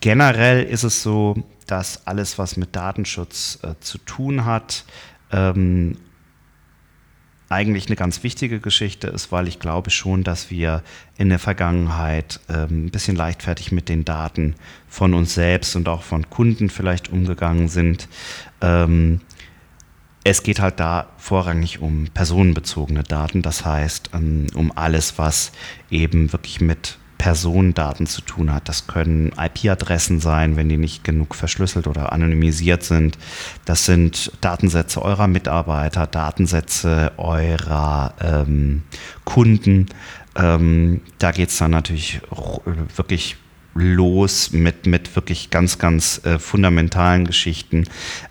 [0.00, 4.84] generell ist es so, dass alles, was mit Datenschutz äh, zu tun hat,
[5.30, 5.96] ähm,
[7.48, 10.82] eigentlich eine ganz wichtige Geschichte ist, weil ich glaube schon, dass wir
[11.16, 14.54] in der Vergangenheit ähm, ein bisschen leichtfertig mit den Daten
[14.88, 18.08] von uns selbst und auch von Kunden vielleicht umgegangen sind.
[18.60, 19.20] Ähm,
[20.24, 25.52] es geht halt da vorrangig um personenbezogene Daten, das heißt ähm, um alles, was
[25.90, 28.68] eben wirklich mit Personendaten zu tun hat.
[28.68, 33.18] Das können IP-Adressen sein, wenn die nicht genug verschlüsselt oder anonymisiert sind.
[33.64, 38.82] Das sind Datensätze eurer Mitarbeiter, Datensätze eurer ähm,
[39.24, 39.86] Kunden.
[40.36, 42.20] Ähm, da geht es dann natürlich
[42.96, 43.36] wirklich
[43.74, 47.84] los mit, mit wirklich ganz, ganz äh, fundamentalen Geschichten.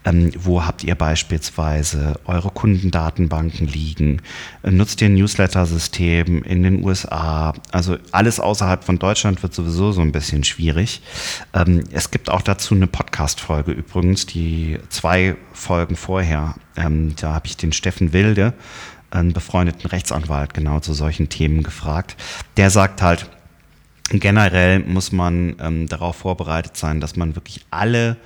[0.04, 4.22] Ähm, wo habt ihr beispielsweise eure Kundendatenbanken liegen?
[4.64, 7.54] Äh, nutzt ihr ein Newsletter-System in den USA?
[7.72, 11.02] Also alles außerhalb von Deutschland wird sowieso so ein bisschen schwierig.
[11.54, 16.56] Ähm, es gibt auch dazu eine Podcast-Folge übrigens, die zwei Folgen vorher.
[16.76, 18.54] Ähm, da habe ich den Steffen Wilde,
[19.10, 22.18] einen befreundeten Rechtsanwalt, genau zu solchen Themen gefragt.
[22.58, 23.30] Der sagt halt,
[24.10, 28.18] generell muss man ähm, darauf vorbereitet sein, dass man wirklich alle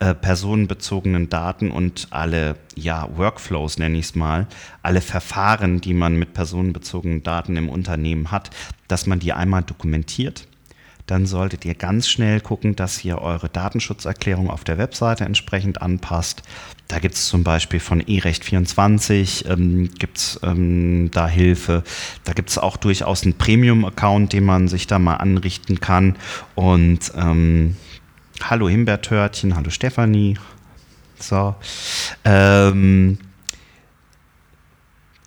[0.00, 4.46] äh, personenbezogenen Daten und alle ja, Workflows, nenne ich es mal,
[4.82, 8.50] alle Verfahren, die man mit personenbezogenen Daten im Unternehmen hat,
[8.86, 10.46] dass man die einmal dokumentiert
[11.08, 16.42] dann solltet ihr ganz schnell gucken, dass ihr eure Datenschutzerklärung auf der Webseite entsprechend anpasst.
[16.86, 21.82] Da gibt es zum Beispiel von eRecht24 ähm, gibt es ähm, da Hilfe.
[22.24, 26.16] Da gibt es auch durchaus einen Premium-Account, den man sich da mal anrichten kann.
[26.54, 27.76] Und ähm,
[28.42, 30.38] hallo Himbeertörtchen, hallo Stefanie.
[31.18, 31.54] So.
[32.24, 33.18] Ähm,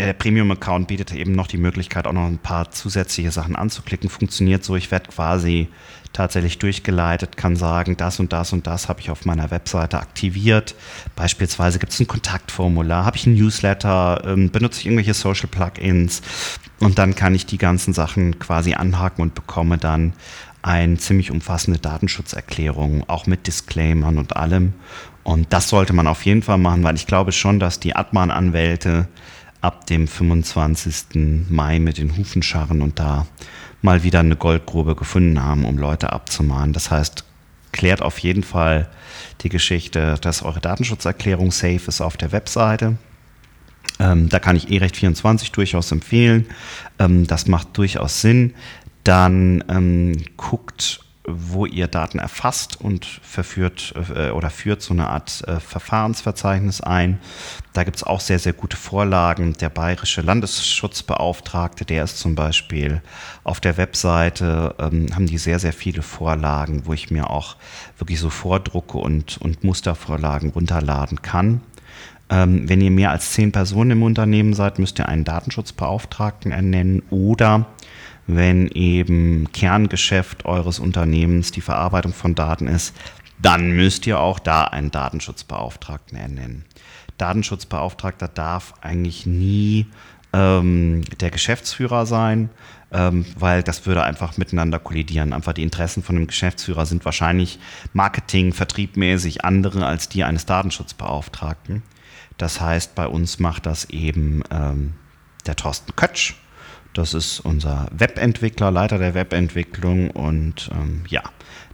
[0.06, 4.10] der Premium-Account bietet eben noch die Möglichkeit, auch noch ein paar zusätzliche Sachen anzuklicken.
[4.10, 5.68] Funktioniert so, ich werde quasi
[6.14, 10.76] tatsächlich durchgeleitet, kann sagen, das und das und das habe ich auf meiner Webseite aktiviert.
[11.16, 16.22] Beispielsweise gibt es ein Kontaktformular, habe ich ein Newsletter, ähm, benutze ich irgendwelche Social Plugins
[16.80, 20.14] und dann kann ich die ganzen Sachen quasi anhaken und bekomme dann
[20.62, 24.74] eine ziemlich umfassende Datenschutzerklärung, auch mit Disclaimern und allem.
[25.24, 29.08] Und das sollte man auf jeden Fall machen, weil ich glaube schon, dass die Adman-Anwälte
[29.62, 31.50] ab dem 25.
[31.50, 33.28] Mai mit den Hufen scharren und da
[33.82, 36.74] mal wieder eine Goldgrube gefunden haben, um Leute abzumahnen.
[36.74, 37.24] Das heißt,
[37.72, 38.90] klärt auf jeden Fall
[39.42, 42.98] die Geschichte, dass eure Datenschutzerklärung safe ist auf der Webseite.
[44.00, 46.48] Ähm, da kann ich eRecht24 durchaus empfehlen.
[47.00, 48.54] Ähm, das macht durchaus Sinn.
[49.04, 51.02] Dann ähm, guckt
[51.36, 57.20] wo ihr Daten erfasst und verführt äh, oder führt so eine Art äh, Verfahrensverzeichnis ein.
[57.74, 59.54] Da gibt es auch sehr, sehr gute Vorlagen.
[59.54, 63.02] Der bayerische Landesschutzbeauftragte, der ist zum Beispiel
[63.44, 67.56] auf der Webseite, ähm, haben die sehr, sehr viele Vorlagen, wo ich mir auch
[67.98, 71.62] wirklich so vordrucke und, und Mustervorlagen runterladen kann.
[72.32, 77.04] Ähm, wenn ihr mehr als zehn Personen im Unternehmen seid, müsst ihr einen Datenschutzbeauftragten ernennen
[77.10, 77.68] oder
[78.36, 82.96] wenn eben Kerngeschäft eures Unternehmens die Verarbeitung von Daten ist,
[83.40, 86.66] dann müsst ihr auch da einen Datenschutzbeauftragten ernennen.
[87.18, 89.88] Datenschutzbeauftragter darf eigentlich nie
[90.34, 92.50] ähm, der Geschäftsführer sein,
[92.92, 95.34] ähm, weil das würde einfach miteinander kollidieren.
[95.34, 97.60] Einfach die Interessen von einem Geschäftsführer sind wahrscheinlich
[97.94, 101.84] Marketing, Vertriebmäßig andere als die eines Datenschutzbeauftragten.
[102.38, 104.94] Das heißt, bei uns macht das eben ähm,
[105.46, 106.36] der Thorsten Kötsch
[106.94, 111.24] das ist unser Webentwickler, Leiter der Webentwicklung und ähm, ja,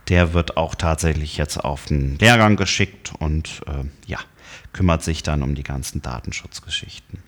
[0.10, 4.20] der wird auch tatsächlich jetzt auf einen Lehrgang geschickt und äh, ja,
[4.74, 7.20] kümmert sich dann um die ganzen Datenschutzgeschichten.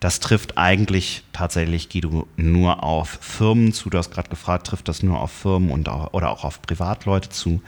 [0.00, 3.90] Das trifft eigentlich tatsächlich, Guido, nur auf Firmen zu.
[3.90, 7.28] Du hast gerade gefragt, trifft das nur auf Firmen und auch, oder auch auf Privatleute
[7.28, 7.62] zu.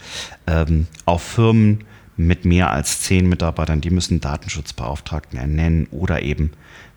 [0.47, 1.85] Ähm, auf Firmen
[2.17, 6.51] mit mehr als zehn Mitarbeitern, die müssen Datenschutzbeauftragten ernennen oder eben,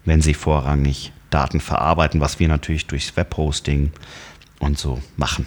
[0.04, 3.92] wenn sie vorrangig Daten verarbeiten, was wir natürlich durchs Webhosting
[4.60, 5.46] und so machen.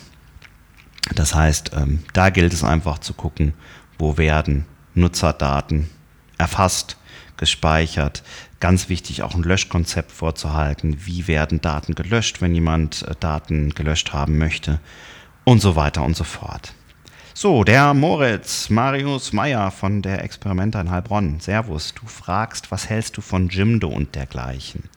[1.15, 3.53] Das heißt, ähm, da gilt es einfach zu gucken,
[3.97, 5.89] wo werden Nutzerdaten
[6.37, 6.97] erfasst,
[7.37, 8.23] gespeichert.
[8.59, 11.05] Ganz wichtig, auch ein Löschkonzept vorzuhalten.
[11.05, 14.79] Wie werden Daten gelöscht, wenn jemand äh, Daten gelöscht haben möchte
[15.45, 16.73] und so weiter und so fort.
[17.33, 21.39] So, der Moritz Marius Meyer von der Experimenta in Heilbronn.
[21.39, 24.89] Servus, du fragst, was hältst du von Jimdo und dergleichen?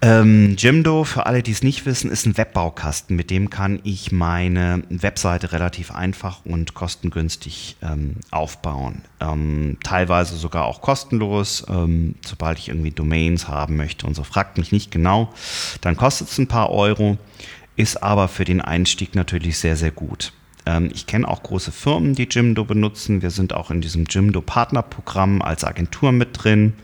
[0.00, 3.16] Ähm, Jimdo, für alle, die es nicht wissen, ist ein Webbaukasten.
[3.16, 9.02] Mit dem kann ich meine Webseite relativ einfach und kostengünstig ähm, aufbauen.
[9.20, 14.22] Ähm, teilweise sogar auch kostenlos, ähm, sobald ich irgendwie Domains haben möchte und so.
[14.22, 15.32] Fragt mich nicht genau.
[15.80, 17.18] Dann kostet es ein paar Euro,
[17.74, 20.32] ist aber für den Einstieg natürlich sehr, sehr gut.
[20.68, 23.22] Ähm, ich kenne auch große Firmen, die Jimdo benutzen.
[23.22, 26.74] Wir sind auch in diesem Jimdo Partnerprogramm als Agentur mit drin.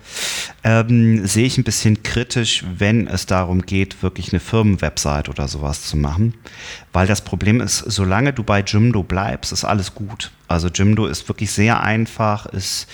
[0.64, 5.82] Ähm, sehe ich ein bisschen kritisch, wenn es darum geht, wirklich eine Firmenwebsite oder sowas
[5.82, 6.32] zu machen.
[6.94, 10.30] Weil das Problem ist, solange du bei Jimdo bleibst, ist alles gut.
[10.48, 12.88] Also Jimdo ist wirklich sehr einfach, ist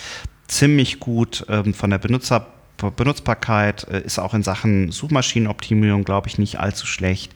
[0.49, 2.49] ziemlich gut ähm, von der Benutzer
[2.97, 7.33] Benutzbarkeit äh, ist auch in Sachen Suchmaschinenoptimierung, glaube ich, nicht allzu schlecht.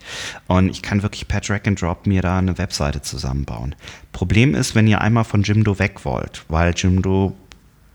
[0.47, 3.75] Und ich kann wirklich per Drag and Drop mir da eine Webseite zusammenbauen.
[4.11, 7.35] Problem ist, wenn ihr einmal von Jimdo weg wollt, weil Jimdo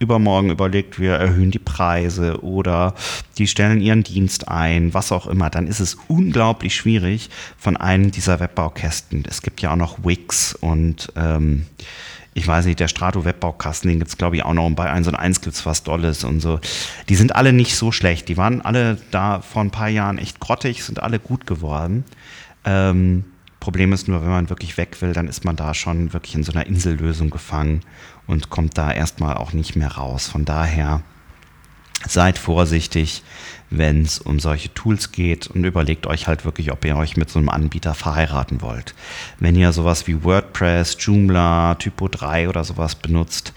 [0.00, 2.94] übermorgen überlegt, wir erhöhen die Preise oder
[3.38, 8.10] die stellen ihren Dienst ein, was auch immer, dann ist es unglaublich schwierig von einem
[8.10, 9.24] dieser Webbaukästen.
[9.28, 11.66] Es gibt ja auch noch Wix und ähm,
[12.32, 14.88] ich weiß nicht, der Strato Webbaukasten, den gibt es glaube ich auch noch und bei
[14.88, 16.60] 1 und 1 gibt es was Dolles und so.
[17.08, 18.28] Die sind alle nicht so schlecht.
[18.28, 22.04] Die waren alle da vor ein paar Jahren echt grottig, sind alle gut geworden.
[22.64, 23.24] Ähm,
[23.58, 26.44] Problem ist nur, wenn man wirklich weg will, dann ist man da schon wirklich in
[26.44, 27.82] so einer Insellösung gefangen
[28.26, 30.28] und kommt da erstmal auch nicht mehr raus.
[30.28, 31.02] Von daher
[32.08, 33.22] seid vorsichtig,
[33.70, 37.30] wenn es um solche Tools geht und überlegt euch halt wirklich, ob ihr euch mit
[37.30, 38.94] so einem Anbieter verheiraten wollt.
[39.38, 43.52] Wenn ihr sowas wie WordPress, Joomla, Typo 3 oder sowas benutzt,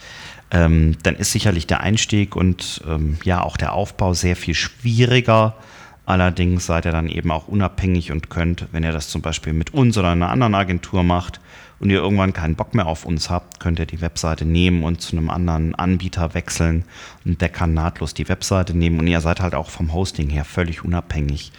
[0.52, 5.56] ähm, dann ist sicherlich der Einstieg und ähm, ja auch der Aufbau sehr viel schwieriger.
[6.06, 9.74] Allerdings seid ihr dann eben auch unabhängig und könnt, wenn ihr das zum Beispiel mit
[9.74, 11.40] uns oder einer anderen Agentur macht,
[11.84, 15.02] und ihr irgendwann keinen Bock mehr auf uns habt, könnt ihr die Webseite nehmen und
[15.02, 16.86] zu einem anderen Anbieter wechseln
[17.26, 20.46] und der kann nahtlos die Webseite nehmen und ihr seid halt auch vom Hosting her
[20.46, 21.52] völlig unabhängig,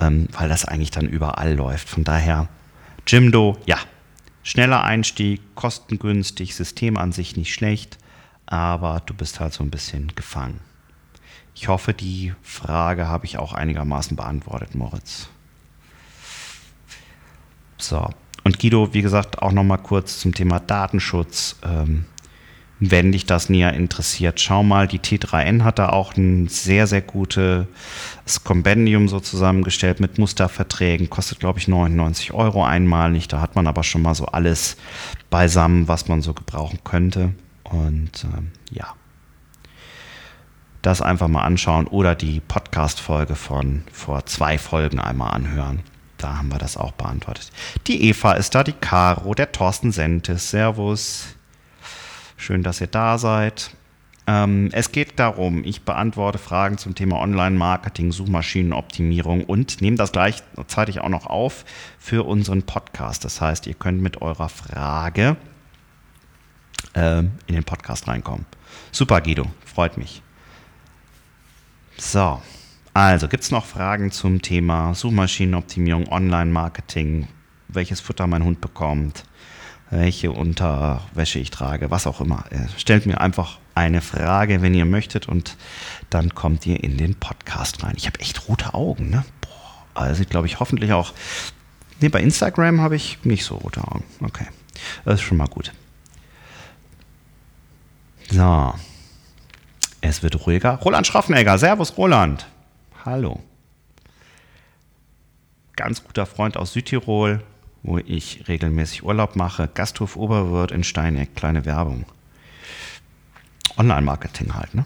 [0.00, 1.88] ähm, weil das eigentlich dann überall läuft.
[1.88, 2.48] Von daher,
[3.06, 3.78] Jimdo, ja,
[4.42, 7.98] schneller Einstieg, kostengünstig, System an sich nicht schlecht,
[8.46, 10.58] aber du bist halt so ein bisschen gefangen.
[11.60, 15.28] Ich hoffe, die Frage habe ich auch einigermaßen beantwortet, Moritz.
[17.78, 18.08] So,
[18.44, 21.56] und Guido, wie gesagt, auch nochmal kurz zum Thema Datenschutz.
[21.64, 22.04] Ähm,
[22.78, 27.02] wenn dich das näher interessiert, schau mal, die T3N hat da auch ein sehr, sehr
[27.02, 27.66] gutes
[28.44, 31.10] Kompendium so zusammengestellt mit Musterverträgen.
[31.10, 33.26] Kostet, glaube ich, 99 Euro einmalig.
[33.26, 34.76] Da hat man aber schon mal so alles
[35.28, 37.34] beisammen, was man so gebrauchen könnte.
[37.64, 38.94] Und ähm, ja,
[40.88, 45.80] das einfach mal anschauen oder die Podcast-Folge von vor zwei Folgen einmal anhören.
[46.16, 47.50] Da haben wir das auch beantwortet.
[47.86, 50.50] Die Eva ist da, die Caro, der Thorsten Sentis.
[50.50, 51.36] Servus.
[52.38, 53.72] Schön, dass ihr da seid.
[54.26, 61.00] Ähm, es geht darum, ich beantworte Fragen zum Thema Online-Marketing, Suchmaschinenoptimierung und nehme das gleichzeitig
[61.00, 61.66] auch noch auf
[61.98, 63.26] für unseren Podcast.
[63.26, 65.36] Das heißt, ihr könnt mit eurer Frage
[66.94, 68.46] äh, in den Podcast reinkommen.
[68.90, 70.22] Super, Guido, freut mich.
[72.00, 72.40] So,
[72.94, 77.26] also gibt es noch Fragen zum Thema Suchmaschinenoptimierung, Online-Marketing,
[77.66, 79.24] welches Futter mein Hund bekommt,
[79.90, 82.44] welche Unterwäsche ich trage, was auch immer.
[82.50, 85.56] Äh, stellt mir einfach eine Frage, wenn ihr möchtet, und
[86.08, 87.94] dann kommt ihr in den Podcast rein.
[87.96, 89.24] Ich habe echt rote Augen, ne?
[89.40, 91.12] Boah, also glaube ich hoffentlich auch.
[92.00, 94.04] Ne, bei Instagram habe ich nicht so rote Augen.
[94.22, 94.46] Okay,
[95.04, 95.72] das ist schon mal gut.
[98.30, 98.72] So.
[100.00, 100.74] Es wird ruhiger.
[100.76, 101.58] Roland Schraffenegger.
[101.58, 102.46] Servus, Roland.
[103.04, 103.42] Hallo.
[105.76, 107.42] Ganz guter Freund aus Südtirol
[107.82, 109.68] wo ich regelmäßig Urlaub mache.
[109.72, 112.04] Gasthof Oberwirt in Steineck, kleine Werbung.
[113.76, 114.84] Online-Marketing halt, ne?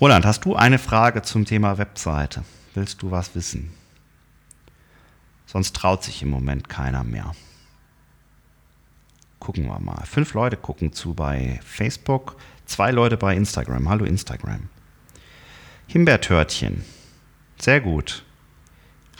[0.00, 2.44] Roland, hast du eine Frage zum Thema Webseite?
[2.74, 3.72] Willst du was wissen?
[5.46, 7.34] Sonst traut sich im Moment keiner mehr.
[9.40, 10.06] Gucken wir mal.
[10.06, 12.36] Fünf Leute gucken zu bei Facebook,
[12.70, 13.88] zwei Leute bei Instagram.
[13.88, 14.68] Hallo Instagram.
[15.88, 16.84] Himbeertörtchen.
[17.58, 18.24] Sehr gut.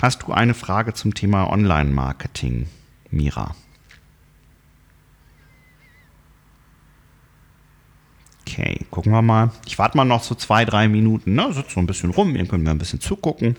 [0.00, 2.68] Hast du eine Frage zum Thema Online-Marketing,
[3.10, 3.54] Mira?
[8.42, 9.50] Okay, gucken wir mal.
[9.66, 11.34] Ich warte mal noch so zwei, drei Minuten.
[11.34, 11.52] Ne?
[11.52, 13.56] Sitzt so ein bisschen rum, ihr könnt mir ein bisschen zugucken.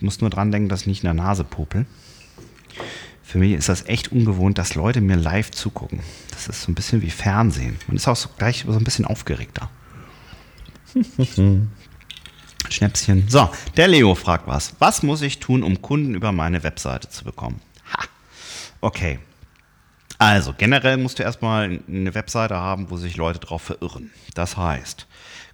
[0.00, 1.86] Muss nur dran denken, dass ich nicht in der Nase popel.
[3.32, 6.00] Für mich ist das echt ungewohnt, dass Leute mir live zugucken.
[6.32, 7.78] Das ist so ein bisschen wie Fernsehen.
[7.86, 9.70] Man ist auch so gleich so ein bisschen aufgeregter.
[12.68, 13.24] Schnäpschen.
[13.30, 14.74] So, der Leo fragt was.
[14.80, 17.62] Was muss ich tun, um Kunden über meine Webseite zu bekommen?
[17.96, 18.04] Ha.
[18.82, 19.18] Okay.
[20.18, 24.10] Also, generell musst du erstmal eine Webseite haben, wo sich Leute drauf verirren.
[24.34, 25.06] Das heißt,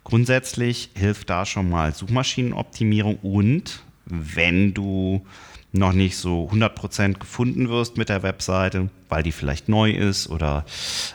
[0.03, 5.25] grundsätzlich hilft da schon mal Suchmaschinenoptimierung und wenn du
[5.73, 10.65] noch nicht so 100% gefunden wirst mit der Webseite, weil die vielleicht neu ist oder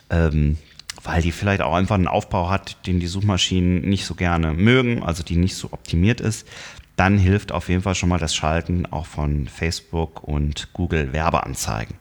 [0.09, 0.57] ähm,
[1.03, 5.03] weil die vielleicht auch einfach einen Aufbau hat, den die Suchmaschinen nicht so gerne mögen,
[5.03, 6.47] also die nicht so optimiert ist,
[6.95, 11.95] dann hilft auf jeden Fall schon mal das Schalten auch von Facebook und Google Werbeanzeigen.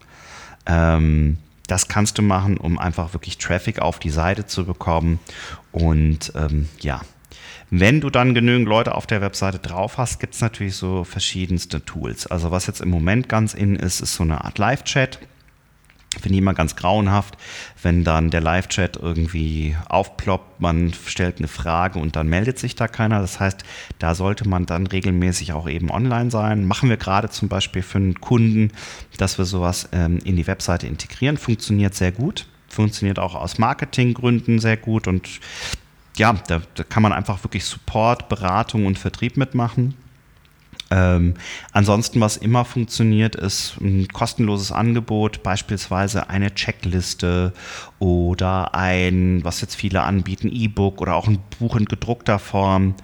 [0.66, 5.18] Ähm, das kannst du machen, um einfach wirklich Traffic auf die Seite zu bekommen.
[5.70, 7.00] Und ähm, ja,
[7.74, 11.82] wenn du dann genügend Leute auf der Webseite drauf hast, gibt es natürlich so verschiedenste
[11.82, 12.26] Tools.
[12.26, 15.18] Also was jetzt im Moment ganz in ist, ist so eine Art Live-Chat.
[16.20, 17.38] Finde ich immer ganz grauenhaft,
[17.82, 22.88] wenn dann der Live-Chat irgendwie aufploppt, man stellt eine Frage und dann meldet sich da
[22.88, 23.20] keiner.
[23.20, 23.64] Das heißt,
[23.98, 26.66] da sollte man dann regelmäßig auch eben online sein.
[26.66, 28.72] Machen wir gerade zum Beispiel für einen Kunden,
[29.16, 31.38] dass wir sowas ähm, in die Webseite integrieren.
[31.38, 32.46] Funktioniert sehr gut.
[32.68, 35.40] Funktioniert auch aus Marketinggründen sehr gut und
[36.16, 39.94] ja, da, da kann man einfach wirklich Support, Beratung und Vertrieb mitmachen.
[40.92, 41.34] Ähm,
[41.72, 47.54] ansonsten, was immer funktioniert, ist ein kostenloses Angebot, beispielsweise eine Checkliste
[47.98, 52.94] oder ein, was jetzt viele anbieten, E-Book oder auch ein Buch in gedruckter Form,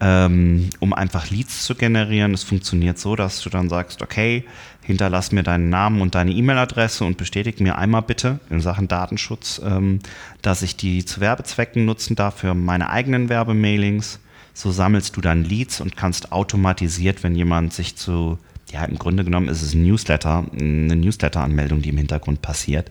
[0.00, 2.34] ähm, um einfach Leads zu generieren.
[2.34, 4.44] Es funktioniert so, dass du dann sagst, okay,
[4.88, 9.60] hinterlass mir deinen Namen und deine E-Mail-Adresse und bestätige mir einmal bitte in Sachen Datenschutz,
[9.62, 9.98] ähm,
[10.40, 14.18] dass ich die zu Werbezwecken nutzen darf für meine eigenen Werbemailings.
[14.54, 18.38] So sammelst du dann Leads und kannst automatisiert, wenn jemand sich zu,
[18.72, 22.90] ja, im Grunde genommen ist es ein Newsletter, eine Newsletter-Anmeldung, die im Hintergrund passiert,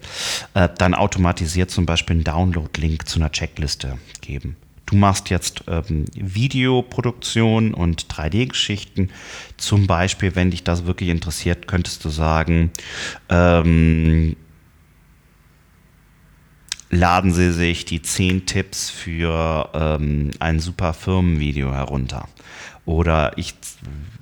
[0.53, 4.55] äh, dann automatisiert zum Beispiel einen Download-Link zu einer Checkliste geben.
[4.87, 9.09] Du machst jetzt ähm, Videoproduktion und 3D-Geschichten.
[9.57, 12.71] Zum Beispiel, wenn dich das wirklich interessiert, könntest du sagen,
[13.27, 14.37] ähm,
[16.89, 22.29] laden Sie sich die 10 Tipps für ähm, ein super Firmenvideo herunter.
[22.85, 23.53] Oder ich,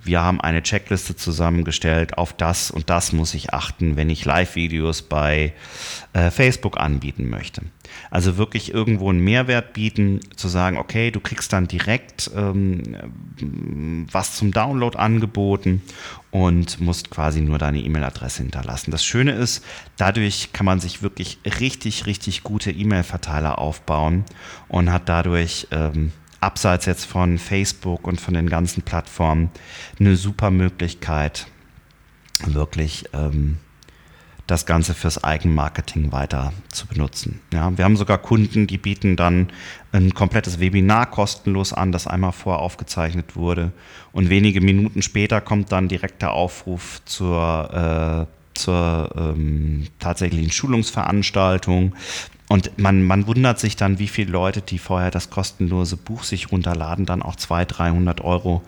[0.04, 5.04] wir haben eine Checkliste zusammengestellt, auf das und das muss ich achten, wenn ich Live-Videos
[5.04, 5.54] bei
[6.14, 7.62] äh, Facebook anbieten möchte.
[8.10, 14.36] Also wirklich irgendwo einen Mehrwert bieten, zu sagen, okay, du kriegst dann direkt ähm, was
[14.36, 15.84] zum Download angeboten
[16.32, 18.90] und musst quasi nur deine E-Mail-Adresse hinterlassen.
[18.90, 19.64] Das Schöne ist,
[19.98, 24.26] dadurch kann man sich wirklich richtig, richtig gute E-Mail-Verteiler aufbauen
[24.68, 26.12] und hat dadurch ähm,
[26.46, 29.50] abseits jetzt von Facebook und von den ganzen Plattformen
[30.00, 31.48] eine super Möglichkeit,
[32.46, 33.58] wirklich ähm,
[34.48, 37.42] das Ganze fürs Eigenmarketing weiter zu benutzen.
[37.52, 39.48] Ja, wir haben sogar Kunden, die bieten dann
[39.92, 43.72] ein komplettes Webinar kostenlos an, das einmal vorher aufgezeichnet wurde.
[44.12, 51.94] Und wenige Minuten später kommt dann direkt der Aufruf zur zur ähm, tatsächlichen Schulungsveranstaltung.
[52.48, 56.52] Und man, man wundert sich dann, wie viele Leute, die vorher das kostenlose Buch sich
[56.52, 58.62] runterladen, dann auch 200, 300 Euro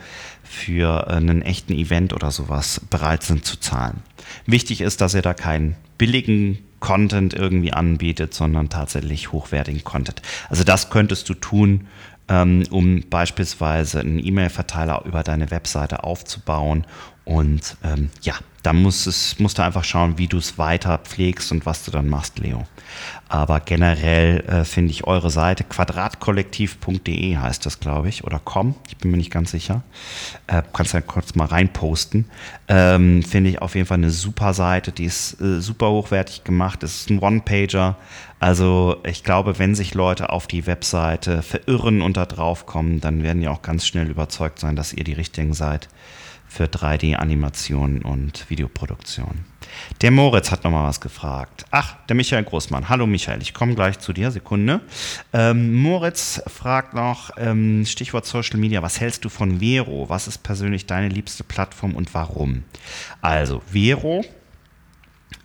[0.43, 4.01] für einen echten Event oder sowas bereit sind zu zahlen.
[4.45, 10.21] Wichtig ist, dass ihr da keinen billigen Content irgendwie anbietet, sondern tatsächlich hochwertigen Content.
[10.49, 11.87] Also das könntest du tun,
[12.29, 16.85] ähm, um beispielsweise einen E-Mail-Verteiler über deine Webseite aufzubauen.
[17.27, 21.51] Und ähm, ja, da musst, es, musst du einfach schauen, wie du es weiter pflegst
[21.51, 22.65] und was du dann machst, Leo.
[23.27, 28.95] Aber generell äh, finde ich eure Seite quadratkollektiv.de heißt das, glaube ich, oder com, ich
[28.95, 29.83] bin mir nicht ganz sicher.
[30.47, 32.29] Äh, kannst ja kurz mal reinposten.
[32.69, 36.81] Ähm, finde ich auf jeden Fall eine super Seite, die ist äh, super hochwertig gemacht.
[36.83, 37.97] Es ist ein One-Pager.
[38.39, 43.23] Also ich glaube, wenn sich Leute auf die Webseite verirren und da drauf kommen, dann
[43.23, 45.89] werden die auch ganz schnell überzeugt sein, dass ihr die richtigen seid
[46.47, 49.45] für 3D-Animation und Videoproduktion.
[50.01, 51.65] Der Moritz hat nochmal was gefragt.
[51.71, 52.87] Ach, der Michael Großmann.
[52.87, 54.79] Hallo Michael, ich komme gleich zu dir, Sekunde.
[55.33, 60.07] Ähm, Moritz fragt noch, ähm, Stichwort Social Media, was hältst du von Vero?
[60.07, 62.63] Was ist persönlich deine liebste Plattform und warum?
[63.21, 64.23] Also, Vero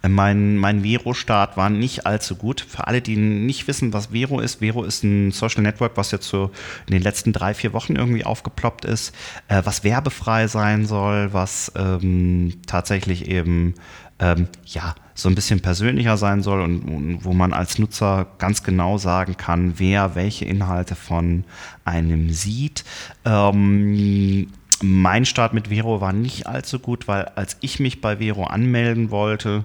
[0.08, 2.60] mein, mein Vero-Start war nicht allzu gut.
[2.60, 6.28] Für alle, die nicht wissen, was Vero ist, Vero ist ein Social Network, was jetzt
[6.28, 6.50] so
[6.86, 9.14] in den letzten drei, vier Wochen irgendwie aufgeploppt ist,
[9.48, 13.74] äh, was werbefrei sein soll, was ähm, tatsächlich eben
[14.18, 18.62] ähm, ja so ein bisschen persönlicher sein soll und, und, wo man als Nutzer ganz
[18.62, 21.44] genau sagen kann, wer welche Inhalte von
[21.84, 22.84] einem sieht.
[23.24, 24.48] Ähm,
[24.82, 29.10] mein Start mit Vero war nicht allzu gut, weil als ich mich bei Vero anmelden
[29.10, 29.64] wollte,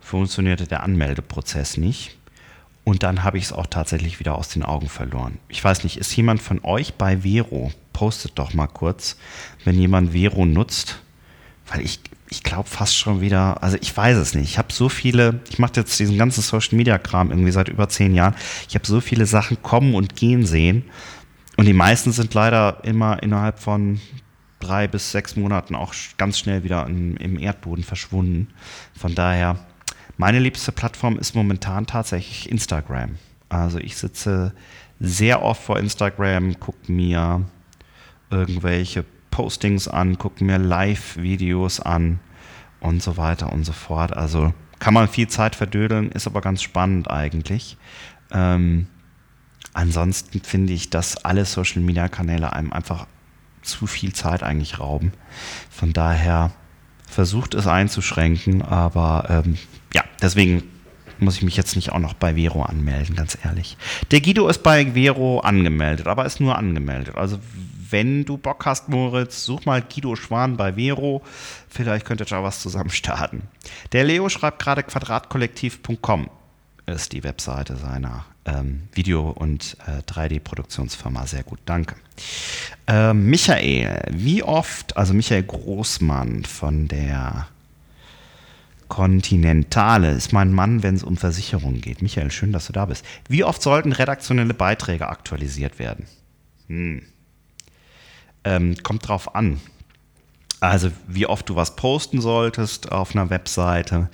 [0.00, 2.16] funktionierte der Anmeldeprozess nicht.
[2.84, 5.38] Und dann habe ich es auch tatsächlich wieder aus den Augen verloren.
[5.48, 7.72] Ich weiß nicht, ist jemand von euch bei Vero?
[7.92, 9.16] Postet doch mal kurz,
[9.64, 11.00] wenn jemand Vero nutzt.
[11.68, 14.50] Weil ich, ich glaube fast schon wieder, also ich weiß es nicht.
[14.50, 17.88] Ich habe so viele, ich mache jetzt diesen ganzen Social Media Kram irgendwie seit über
[17.88, 18.34] zehn Jahren.
[18.68, 20.84] Ich habe so viele Sachen kommen und gehen sehen.
[21.56, 24.00] Und die meisten sind leider immer innerhalb von
[24.62, 28.48] drei bis sechs Monaten auch ganz schnell wieder im, im Erdboden verschwunden.
[28.98, 29.58] Von daher
[30.16, 33.16] meine liebste Plattform ist momentan tatsächlich Instagram.
[33.48, 34.54] Also ich sitze
[35.00, 37.44] sehr oft vor Instagram, gucke mir
[38.30, 42.20] irgendwelche Postings an, gucke mir Live-Videos an
[42.80, 44.16] und so weiter und so fort.
[44.16, 47.76] Also kann man viel Zeit verdödeln, ist aber ganz spannend eigentlich.
[48.30, 48.86] Ähm,
[49.74, 53.06] ansonsten finde ich, dass alle Social-Media-Kanäle einem einfach
[53.62, 55.12] zu viel Zeit eigentlich rauben.
[55.70, 56.52] Von daher
[57.08, 59.58] versucht es einzuschränken, aber ähm,
[59.92, 60.62] ja, deswegen
[61.18, 63.76] muss ich mich jetzt nicht auch noch bei Vero anmelden, ganz ehrlich.
[64.10, 67.16] Der Guido ist bei Vero angemeldet, aber ist nur angemeldet.
[67.16, 67.38] Also
[67.90, 71.22] wenn du Bock hast, Moritz, such mal Guido Schwan bei Vero.
[71.68, 73.42] Vielleicht könnt ihr da was zusammen starten.
[73.92, 76.28] Der Leo schreibt gerade quadratkollektiv.com
[76.86, 81.26] ist die Webseite seiner ähm, Video- und äh, 3D-Produktionsfirma.
[81.26, 81.96] Sehr gut, danke.
[82.86, 87.48] Äh, Michael, wie oft, also Michael Großmann von der
[88.88, 92.02] Continentale ist mein Mann, wenn es um Versicherungen geht.
[92.02, 93.04] Michael, schön, dass du da bist.
[93.26, 96.06] Wie oft sollten redaktionelle Beiträge aktualisiert werden?
[96.66, 97.02] Hm.
[98.44, 99.60] Ähm, kommt drauf an.
[100.60, 104.10] Also, wie oft du was posten solltest auf einer Webseite.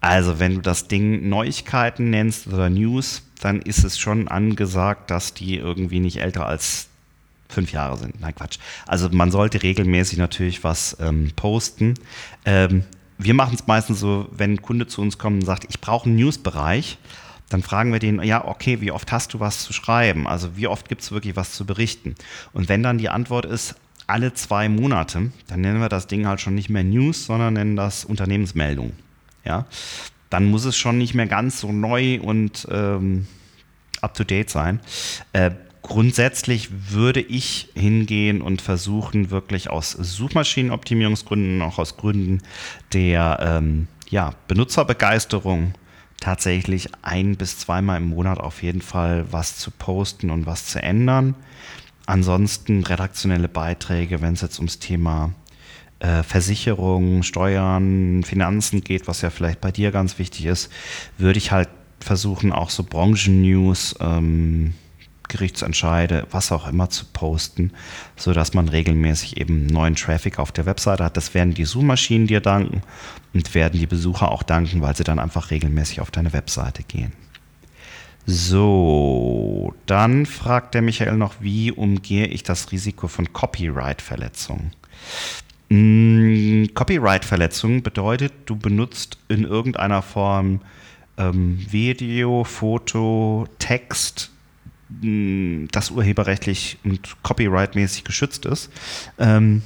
[0.00, 5.34] Also, wenn du das Ding Neuigkeiten nennst oder News, dann ist es schon angesagt, dass
[5.34, 6.88] die irgendwie nicht älter als
[7.48, 8.20] fünf Jahre sind.
[8.20, 8.58] Nein, Quatsch.
[8.86, 11.94] Also man sollte regelmäßig natürlich was ähm, posten.
[12.44, 12.84] Ähm,
[13.16, 16.06] wir machen es meistens so, wenn ein Kunde zu uns kommt und sagt, ich brauche
[16.06, 16.98] einen Newsbereich,
[17.48, 20.26] dann fragen wir den, ja, okay, wie oft hast du was zu schreiben?
[20.26, 22.14] Also wie oft gibt es wirklich was zu berichten?
[22.52, 23.76] Und wenn dann die Antwort ist,
[24.06, 27.76] alle zwei Monate, dann nennen wir das Ding halt schon nicht mehr News, sondern nennen
[27.76, 28.92] das Unternehmensmeldung
[29.44, 29.66] ja,
[30.30, 33.26] dann muss es schon nicht mehr ganz so neu und ähm,
[34.00, 34.80] up-to-date sein.
[35.32, 35.50] Äh,
[35.82, 42.42] grundsätzlich würde ich hingehen und versuchen, wirklich aus Suchmaschinenoptimierungsgründen, auch aus Gründen
[42.92, 45.74] der ähm, ja, Benutzerbegeisterung,
[46.20, 50.82] tatsächlich ein bis zweimal im Monat auf jeden Fall was zu posten und was zu
[50.82, 51.34] ändern.
[52.06, 55.32] Ansonsten redaktionelle Beiträge, wenn es jetzt ums Thema
[56.00, 60.70] äh, Versicherungen, Steuern, Finanzen geht, was ja vielleicht bei dir ganz wichtig ist,
[61.16, 61.68] würde ich halt
[62.00, 64.74] versuchen, auch so Branchen-News, ähm,
[65.28, 67.72] Gerichtsentscheide, was auch immer zu posten,
[68.16, 71.16] sodass man regelmäßig eben neuen Traffic auf der Webseite hat.
[71.16, 72.82] Das werden die Suchmaschinen dir danken
[73.34, 77.12] und werden die Besucher auch danken, weil sie dann einfach regelmäßig auf deine Webseite gehen.
[78.24, 84.72] So, dann fragt der Michael noch, wie umgehe ich das Risiko von Copyright-Verletzungen?
[85.68, 90.60] Mm, Copyright-Verletzung bedeutet, du benutzt in irgendeiner Form
[91.18, 94.30] ähm, Video, Foto, Text,
[95.02, 98.70] mm, das urheberrechtlich und copyrightmäßig geschützt ist.
[99.18, 99.62] Ähm,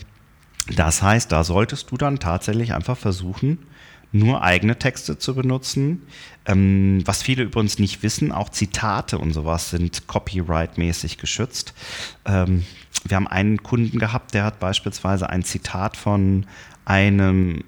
[0.74, 3.59] das heißt, da solltest du dann tatsächlich einfach versuchen,
[4.12, 6.02] nur eigene Texte zu benutzen.
[6.46, 11.74] Ähm, was viele übrigens nicht wissen, auch Zitate und sowas sind copyright-mäßig geschützt.
[12.24, 12.64] Ähm,
[13.04, 16.46] wir haben einen Kunden gehabt, der hat beispielsweise ein Zitat von
[16.84, 17.64] einem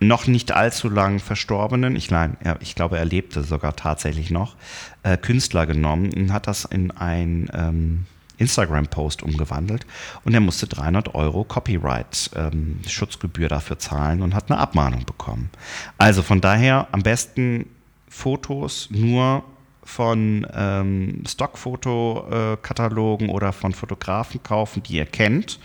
[0.00, 4.54] noch nicht allzu lang verstorbenen, ich, nein, ich glaube, er lebte sogar tatsächlich noch,
[5.02, 8.06] äh, Künstler genommen und hat das in ein ähm,
[8.38, 9.86] Instagram-Post umgewandelt
[10.24, 15.50] und er musste 300 Euro Copyright-Schutzgebühr ähm, dafür zahlen und hat eine Abmahnung bekommen.
[15.98, 17.66] Also von daher am besten
[18.08, 19.44] Fotos nur
[19.88, 25.58] von ähm, Stockfotokatalogen oder von Fotografen kaufen, die ihr kennt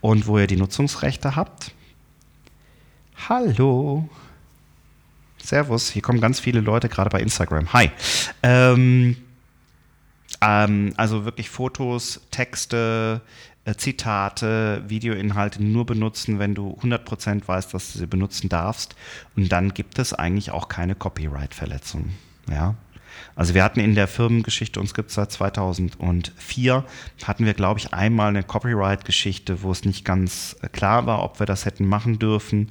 [0.00, 1.72] und wo ihr die Nutzungsrechte habt.
[3.28, 4.08] Hallo.
[5.42, 7.72] Servus, hier kommen ganz viele Leute gerade bei Instagram.
[7.72, 7.90] Hi.
[8.42, 9.16] Ähm,
[10.44, 13.20] ähm, also wirklich Fotos, Texte,
[13.64, 18.94] äh, Zitate, Videoinhalte nur benutzen, wenn du 100% weißt, dass du sie benutzen darfst.
[19.36, 22.10] Und dann gibt es eigentlich auch keine Copyright-Verletzung.
[22.50, 22.74] Ja.
[23.36, 26.84] Also wir hatten in der Firmengeschichte, uns gibt es seit 2004,
[27.24, 31.38] hatten wir, glaube ich, einmal eine Copyright-Geschichte, wo es nicht ganz äh, klar war, ob
[31.38, 32.70] wir das hätten machen dürfen.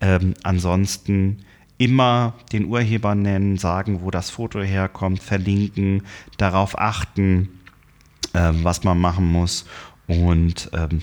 [0.00, 1.44] Ähm, ansonsten
[1.78, 6.02] immer den Urheber nennen, sagen, wo das Foto herkommt, verlinken,
[6.36, 7.60] darauf achten,
[8.34, 9.66] ähm, was man machen muss.
[10.06, 11.02] Und ähm,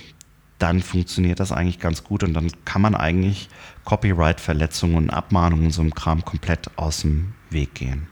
[0.60, 3.50] dann funktioniert das eigentlich ganz gut und dann kann man eigentlich
[3.84, 8.08] Copyright-Verletzungen und Abmahnungen und so einem Kram komplett aus dem Weg gehen.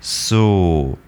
[0.00, 0.98] So.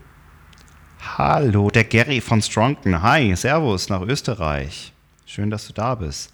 [1.18, 3.02] Hallo, der Gary von Stronken.
[3.02, 4.92] Hi, Servus nach Österreich.
[5.24, 6.32] Schön, dass du da bist.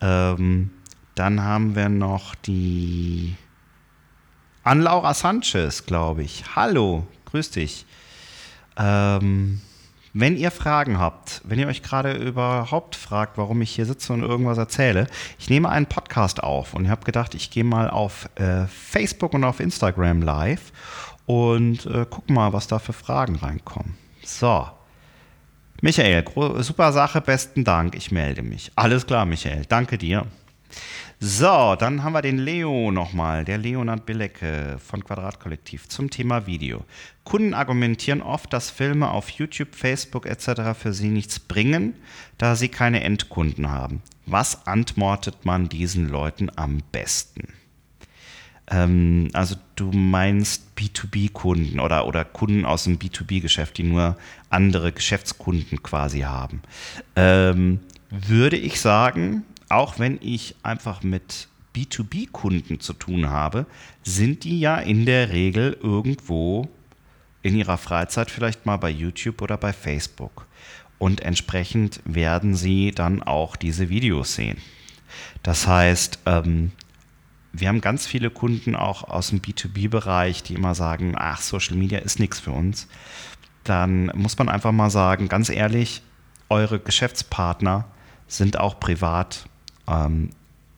[0.00, 0.70] Ähm,
[1.14, 3.36] dann haben wir noch die
[4.62, 6.44] an Laura Sanchez, glaube ich.
[6.54, 7.86] Hallo, grüß dich.
[8.76, 9.60] Ähm,
[10.12, 14.22] wenn ihr Fragen habt, wenn ihr euch gerade überhaupt fragt, warum ich hier sitze und
[14.22, 15.06] irgendwas erzähle,
[15.38, 19.34] ich nehme einen Podcast auf und ich habe gedacht, ich gehe mal auf äh, Facebook
[19.34, 20.72] und auf Instagram live
[21.26, 23.96] und äh, guck mal, was da für Fragen reinkommen.
[24.24, 24.66] So.
[25.80, 26.24] Michael,
[26.58, 28.70] super Sache, besten Dank, ich melde mich.
[28.74, 30.26] Alles klar, Michael, danke dir.
[31.22, 36.82] So, dann haben wir den Leo nochmal, der Leonard Billecke von Quadratkollektiv zum Thema Video.
[37.24, 40.72] Kunden argumentieren oft, dass Filme auf YouTube, Facebook etc.
[40.74, 41.92] für sie nichts bringen,
[42.38, 44.00] da sie keine Endkunden haben.
[44.24, 47.48] Was antwortet man diesen Leuten am besten?
[48.70, 54.16] Ähm, also du meinst B2B-Kunden oder, oder Kunden aus dem B2B-Geschäft, die nur
[54.48, 56.62] andere Geschäftskunden quasi haben.
[57.14, 63.66] Ähm, würde ich sagen, auch wenn ich einfach mit B2B-Kunden zu tun habe,
[64.02, 66.68] sind die ja in der Regel irgendwo
[67.42, 70.46] in ihrer Freizeit vielleicht mal bei YouTube oder bei Facebook.
[70.98, 74.58] Und entsprechend werden sie dann auch diese Videos sehen.
[75.42, 76.72] Das heißt, ähm,
[77.52, 81.98] wir haben ganz viele Kunden auch aus dem B2B-Bereich, die immer sagen, ach, Social Media
[82.00, 82.86] ist nichts für uns.
[83.64, 86.02] Dann muss man einfach mal sagen, ganz ehrlich,
[86.48, 87.86] eure Geschäftspartner
[88.28, 89.46] sind auch privat
[89.90, 90.30] ähm,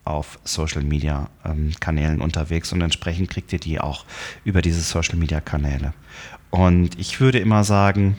[0.05, 4.05] auf Social Media ähm, Kanälen unterwegs und entsprechend kriegt ihr die auch
[4.43, 5.93] über diese Social Media Kanäle.
[6.49, 8.17] Und ich würde immer sagen,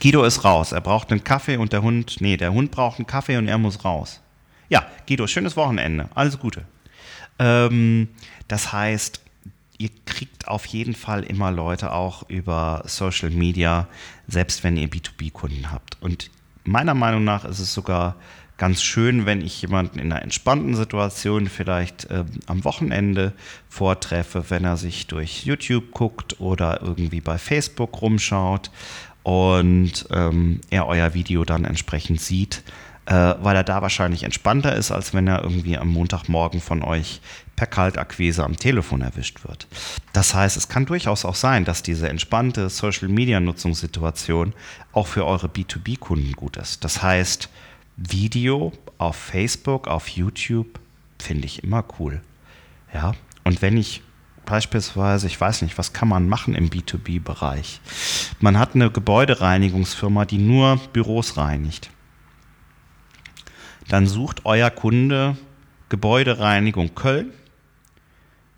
[0.00, 0.72] Guido ist raus.
[0.72, 3.58] Er braucht einen Kaffee und der Hund, nee, der Hund braucht einen Kaffee und er
[3.58, 4.20] muss raus.
[4.68, 6.08] Ja, Guido, schönes Wochenende.
[6.14, 6.64] Alles Gute.
[7.38, 8.08] Ähm,
[8.48, 9.20] das heißt,
[9.78, 13.86] ihr kriegt auf jeden Fall immer Leute auch über Social Media,
[14.26, 15.98] selbst wenn ihr B2B-Kunden habt.
[16.00, 16.30] Und
[16.64, 18.16] meiner Meinung nach ist es sogar
[18.58, 23.32] ganz schön, wenn ich jemanden in einer entspannten Situation vielleicht äh, am Wochenende
[23.68, 28.70] vortreffe, wenn er sich durch YouTube guckt oder irgendwie bei Facebook rumschaut
[29.22, 32.62] und ähm, er euer Video dann entsprechend sieht,
[33.06, 37.20] äh, weil er da wahrscheinlich entspannter ist, als wenn er irgendwie am Montagmorgen von euch
[37.56, 39.66] per Kaltakquise am Telefon erwischt wird.
[40.12, 44.54] Das heißt, es kann durchaus auch sein, dass diese entspannte Social-Media-Nutzungssituation
[44.92, 46.84] auch für eure B2B-Kunden gut ist.
[46.84, 47.48] Das heißt,
[47.96, 50.78] Video auf Facebook, auf YouTube
[51.18, 52.20] finde ich immer cool.
[52.92, 53.12] Ja,
[53.44, 54.02] und wenn ich
[54.44, 57.80] beispielsweise, ich weiß nicht, was kann man machen im B2B-Bereich?
[58.40, 61.90] Man hat eine Gebäudereinigungsfirma, die nur Büros reinigt.
[63.88, 65.36] Dann sucht euer Kunde
[65.88, 67.32] Gebäudereinigung Köln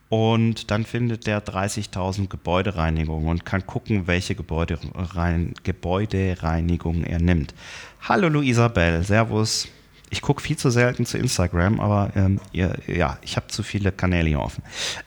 [0.09, 7.54] und dann findet der 30.000 Gebäudereinigungen und kann gucken, welche Gebäuderein Gebäudereinigung er nimmt.
[8.00, 9.68] Hallo Luisabel, Servus.
[10.11, 13.92] Ich gucke viel zu selten zu Instagram, aber ähm, ihr, ja, ich habe zu viele
[13.92, 14.62] Kanäle hier offen.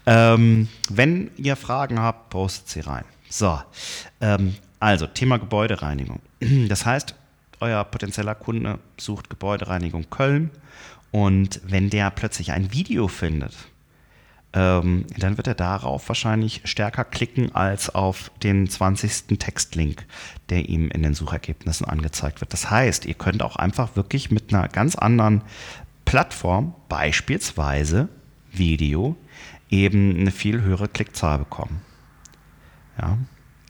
[0.06, 3.06] Ähm, wenn ihr Fragen habt, postet sie rein.
[3.28, 3.60] So,
[4.20, 6.20] ähm, also Thema Gebäudereinigung.
[6.68, 7.16] Das heißt,
[7.60, 10.52] euer potenzieller Kunde sucht Gebäudereinigung Köln
[11.12, 13.54] und wenn der plötzlich ein Video findet,
[14.54, 19.40] ähm, dann wird er darauf wahrscheinlich stärker klicken als auf den 20.
[19.40, 20.06] Textlink,
[20.50, 22.52] der ihm in den Suchergebnissen angezeigt wird.
[22.52, 25.42] Das heißt, ihr könnt auch einfach wirklich mit einer ganz anderen
[26.04, 28.10] Plattform, beispielsweise
[28.52, 29.16] Video,
[29.70, 31.82] eben eine viel höhere Klickzahl bekommen.
[33.02, 33.18] Ja.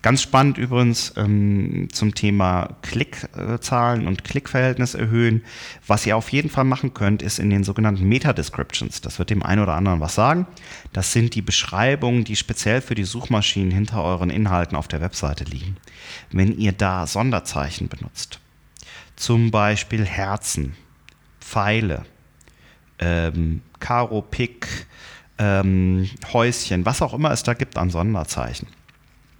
[0.01, 5.43] Ganz spannend übrigens ähm, zum Thema Klickzahlen und Klickverhältnis erhöhen.
[5.85, 9.01] Was ihr auf jeden Fall machen könnt, ist in den sogenannten Meta-Descriptions.
[9.01, 10.47] Das wird dem einen oder anderen was sagen.
[10.91, 15.43] Das sind die Beschreibungen, die speziell für die Suchmaschinen hinter euren Inhalten auf der Webseite
[15.43, 15.77] liegen.
[16.31, 18.39] Wenn ihr da Sonderzeichen benutzt,
[19.15, 20.73] zum Beispiel Herzen,
[21.39, 22.05] Pfeile,
[22.97, 24.87] ähm, Karo, Pick,
[25.37, 28.67] ähm, Häuschen, was auch immer es da gibt an Sonderzeichen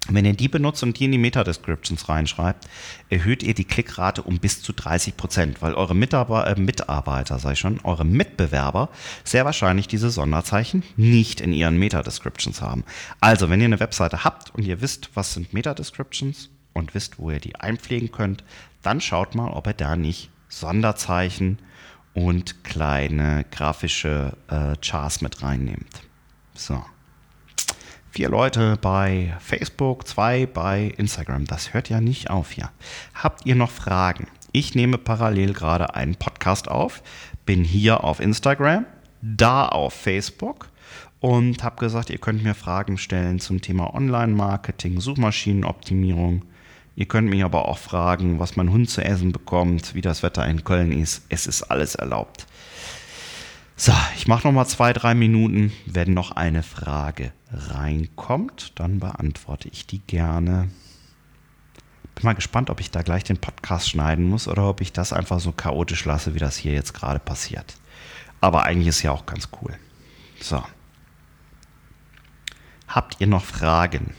[0.08, 2.68] wenn ihr die benutzt und die in die Meta-Descriptions reinschreibt,
[3.08, 7.54] erhöht ihr die Klickrate um bis zu 30 Prozent, weil eure Mitarbeiter, äh, Mitarbeiter, sei
[7.54, 8.88] schon, eure Mitbewerber
[9.22, 12.84] sehr wahrscheinlich diese Sonderzeichen nicht in ihren Meta-Descriptions haben.
[13.20, 17.30] Also, wenn ihr eine Webseite habt und ihr wisst, was sind Meta-Descriptions und wisst, wo
[17.30, 18.42] ihr die einpflegen könnt,
[18.82, 21.58] dann schaut mal, ob ihr da nicht Sonderzeichen
[22.12, 26.02] und kleine grafische äh, Charts mit reinnehmt.
[26.54, 26.82] So.
[28.14, 31.46] Vier Leute bei Facebook, zwei bei Instagram.
[31.46, 32.68] Das hört ja nicht auf hier.
[33.14, 34.26] Habt ihr noch Fragen?
[34.52, 37.02] Ich nehme parallel gerade einen Podcast auf,
[37.46, 38.84] bin hier auf Instagram,
[39.22, 40.68] da auf Facebook
[41.20, 46.44] und habe gesagt, ihr könnt mir Fragen stellen zum Thema Online-Marketing, Suchmaschinenoptimierung.
[46.94, 50.46] Ihr könnt mich aber auch fragen, was mein Hund zu essen bekommt, wie das Wetter
[50.46, 51.24] in Köln ist.
[51.30, 52.46] Es ist alles erlaubt.
[53.74, 55.72] So, ich mache noch mal zwei, drei Minuten.
[55.86, 60.70] Wenn noch eine Frage reinkommt, dann beantworte ich die gerne.
[62.14, 65.12] Bin mal gespannt, ob ich da gleich den Podcast schneiden muss oder ob ich das
[65.12, 67.76] einfach so chaotisch lasse, wie das hier jetzt gerade passiert.
[68.40, 69.74] Aber eigentlich ist ja auch ganz cool.
[70.40, 70.62] So.
[72.88, 74.14] Habt ihr noch Fragen?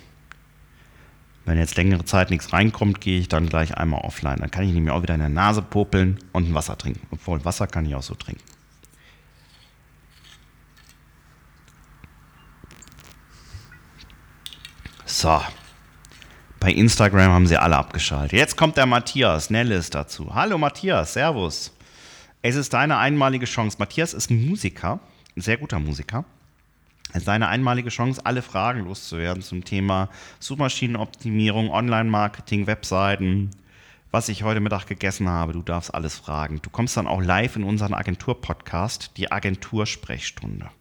[1.46, 4.38] Wenn jetzt längere Zeit nichts reinkommt, gehe ich dann gleich einmal offline.
[4.38, 7.06] Dann kann ich nämlich auch wieder in der Nase popeln und ein Wasser trinken.
[7.12, 8.42] Obwohl Wasser kann ich auch so trinken.
[15.14, 15.40] So.
[16.60, 18.34] Bei Instagram haben sie alle abgeschaltet.
[18.34, 20.34] Jetzt kommt der Matthias Nellis dazu.
[20.34, 21.72] Hallo Matthias, Servus.
[22.42, 23.78] Es ist deine einmalige Chance.
[23.78, 25.00] Matthias ist Musiker,
[25.38, 26.26] ein sehr guter Musiker.
[27.12, 30.10] Es ist deine einmalige Chance, alle Fragen loszuwerden zum Thema
[30.40, 33.52] Suchmaschinenoptimierung, Online-Marketing, Webseiten,
[34.10, 35.54] was ich heute Mittag gegessen habe.
[35.54, 36.60] Du darfst alles fragen.
[36.64, 40.72] Du kommst dann auch live in unseren Agentur-Podcast, die Agentursprechstunde.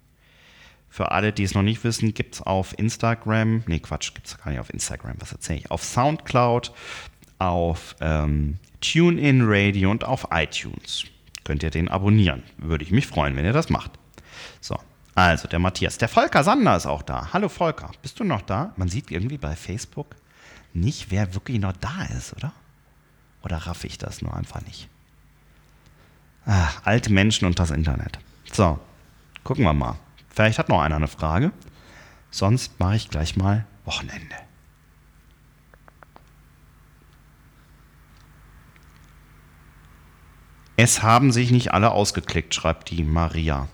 [0.92, 4.36] Für alle, die es noch nicht wissen, gibt es auf Instagram, nee Quatsch, gibt es
[4.36, 6.70] gar nicht auf Instagram, was erzähle ich, auf Soundcloud,
[7.38, 11.04] auf ähm, TuneIn Radio und auf iTunes.
[11.44, 12.42] Könnt ihr den abonnieren.
[12.58, 13.92] Würde ich mich freuen, wenn ihr das macht.
[14.60, 14.78] So,
[15.14, 15.96] also der Matthias.
[15.96, 17.32] Der Volker Sander ist auch da.
[17.32, 18.74] Hallo Volker, bist du noch da?
[18.76, 20.14] Man sieht irgendwie bei Facebook
[20.74, 22.52] nicht, wer wirklich noch da ist, oder?
[23.42, 24.90] Oder raff ich das nur einfach nicht?
[26.44, 28.18] Ah, alte Menschen und das Internet.
[28.52, 28.78] So,
[29.42, 29.96] gucken wir mal.
[30.32, 31.52] Vielleicht hat noch einer eine Frage.
[32.30, 34.36] Sonst mache ich gleich mal Wochenende.
[40.76, 43.68] Es haben sich nicht alle ausgeklickt, schreibt die Maria.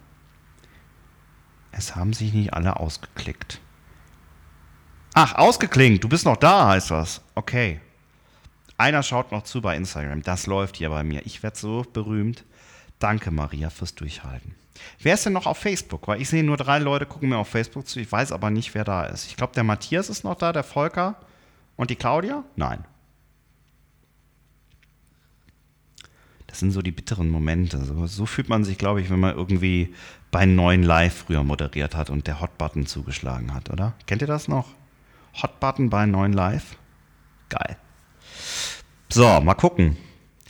[1.71, 3.61] Es haben sich nicht alle ausgeklickt.
[5.15, 7.23] Ach, ausgeklinkt, du bist noch da, heißt das.
[7.35, 7.81] Okay.
[8.77, 10.23] Einer schaut noch zu bei Instagram.
[10.23, 11.25] Das läuft hier bei mir.
[11.25, 12.45] Ich werde so berühmt.
[12.99, 14.55] Danke, Maria, fürs Durchhalten.
[15.01, 16.09] Wer ist denn noch auf Facebook?
[16.09, 18.01] Weil ich sehe nur drei Leute gucken mir auf Facebook zu.
[18.01, 19.27] Ich weiß aber nicht, wer da ist.
[19.27, 21.17] Ich glaube, der Matthias ist noch da, der Volker
[21.77, 22.45] und die Claudia?
[22.57, 22.85] Nein.
[26.47, 27.85] Das sind so die bitteren Momente.
[27.85, 29.95] So, so fühlt man sich, glaube ich, wenn man irgendwie
[30.31, 33.95] bei neuen Live früher moderiert hat und der Hotbutton zugeschlagen hat, oder?
[34.07, 34.69] Kennt ihr das noch?
[35.41, 36.77] Hotbutton bei neuen Live?
[37.49, 37.77] Geil.
[39.11, 39.97] So, mal gucken.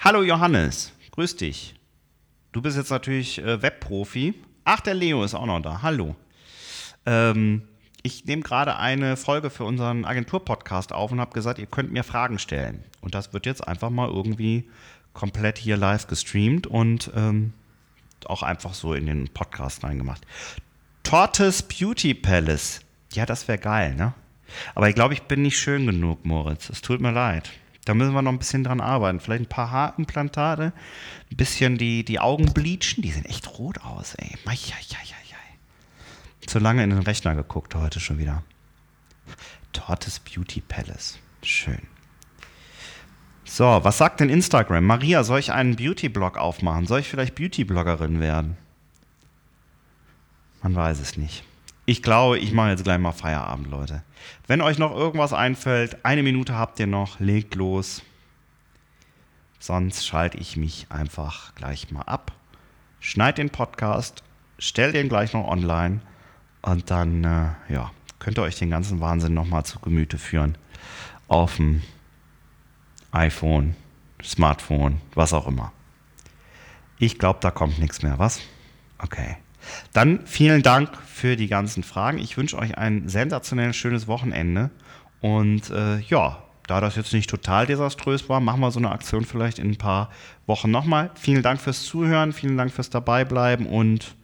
[0.01, 1.78] Hallo Johannes, grüß dich.
[2.53, 4.35] Du bist jetzt natürlich äh, Webprofi.
[4.65, 5.83] Ach, der Leo ist auch noch da.
[5.83, 6.17] Hallo.
[7.05, 7.63] Ähm,
[8.03, 12.05] ich nehme gerade eine Folge für unseren Agentur-Podcast auf und habe gesagt, ihr könnt mir
[12.05, 12.85] Fragen stellen.
[13.01, 14.69] Und das wird jetzt einfach mal irgendwie
[15.13, 17.53] komplett hier live gestreamt und ähm,
[18.25, 20.27] auch einfach so in den Podcast reingemacht.
[21.03, 22.81] Tortoise Beauty Palace.
[23.13, 24.15] Ja, das wäre geil, ne?
[24.75, 26.71] Aber ich glaube, ich bin nicht schön genug, Moritz.
[26.71, 27.51] Es tut mir leid.
[27.89, 29.19] Da müssen wir noch ein bisschen dran arbeiten.
[29.19, 30.75] Vielleicht ein paar Haarimplantate,
[31.31, 33.01] ein bisschen die, die Augen bleachen.
[33.01, 34.37] Die sehen echt rot aus, ey.
[36.47, 38.43] Zu lange in den Rechner geguckt heute schon wieder.
[39.73, 41.19] Tortes Beauty Palace.
[41.43, 41.81] Schön.
[43.47, 44.85] So, was sagt denn Instagram?
[44.85, 46.87] Maria, soll ich einen Beauty-Blog aufmachen?
[46.87, 48.59] Soll ich vielleicht Beauty-Bloggerin werden?
[50.63, 51.43] Man weiß es nicht.
[51.89, 54.03] Ich glaube, ich mache jetzt gleich mal Feierabend, Leute.
[54.47, 58.03] Wenn euch noch irgendwas einfällt, eine Minute habt ihr noch, legt los.
[59.59, 62.33] Sonst schalte ich mich einfach gleich mal ab.
[63.01, 64.23] Schneid den Podcast,
[64.59, 66.03] stellt den gleich noch online
[66.61, 70.59] und dann äh, ja, könnt ihr euch den ganzen Wahnsinn nochmal zu Gemüte führen.
[71.27, 71.83] Auf dem
[73.13, 73.77] iPhone,
[74.23, 75.73] Smartphone, was auch immer.
[76.99, 78.41] Ich glaube, da kommt nichts mehr, was?
[78.99, 79.39] Okay.
[79.93, 82.19] Dann vielen Dank für die ganzen Fragen.
[82.19, 84.71] Ich wünsche euch ein sensationell schönes Wochenende.
[85.21, 89.25] Und äh, ja, da das jetzt nicht total desaströs war, machen wir so eine Aktion
[89.25, 90.11] vielleicht in ein paar
[90.47, 91.11] Wochen nochmal.
[91.15, 94.15] Vielen Dank fürs Zuhören, vielen Dank fürs Dabeibleiben und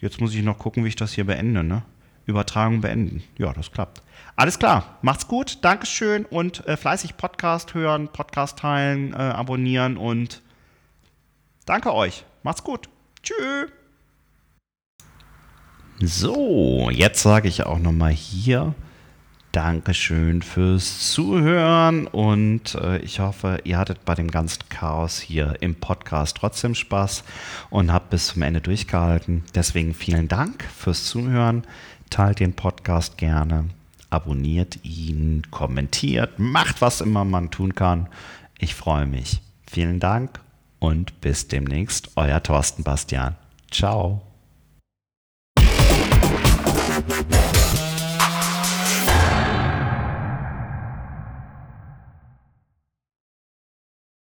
[0.00, 1.64] jetzt muss ich noch gucken, wie ich das hier beende.
[1.64, 1.82] Ne?
[2.26, 3.24] Übertragung beenden.
[3.38, 4.02] Ja, das klappt.
[4.36, 10.42] Alles klar, macht's gut, Dankeschön und äh, fleißig Podcast hören, Podcast teilen, äh, abonnieren und
[11.66, 12.24] danke euch.
[12.42, 12.88] Macht's gut.
[13.22, 13.83] Tschüss.
[16.00, 18.74] So, jetzt sage ich auch nochmal hier
[19.52, 25.76] Dankeschön fürs Zuhören und äh, ich hoffe, ihr hattet bei dem ganzen Chaos hier im
[25.76, 27.22] Podcast trotzdem Spaß
[27.70, 29.44] und habt bis zum Ende durchgehalten.
[29.54, 31.62] Deswegen vielen Dank fürs Zuhören.
[32.10, 33.66] Teilt den Podcast gerne
[34.14, 38.08] abonniert ihn, kommentiert, macht was immer man tun kann.
[38.58, 39.40] Ich freue mich.
[39.66, 40.40] Vielen Dank
[40.78, 43.34] und bis demnächst, euer Thorsten Bastian.
[43.70, 44.33] Ciao.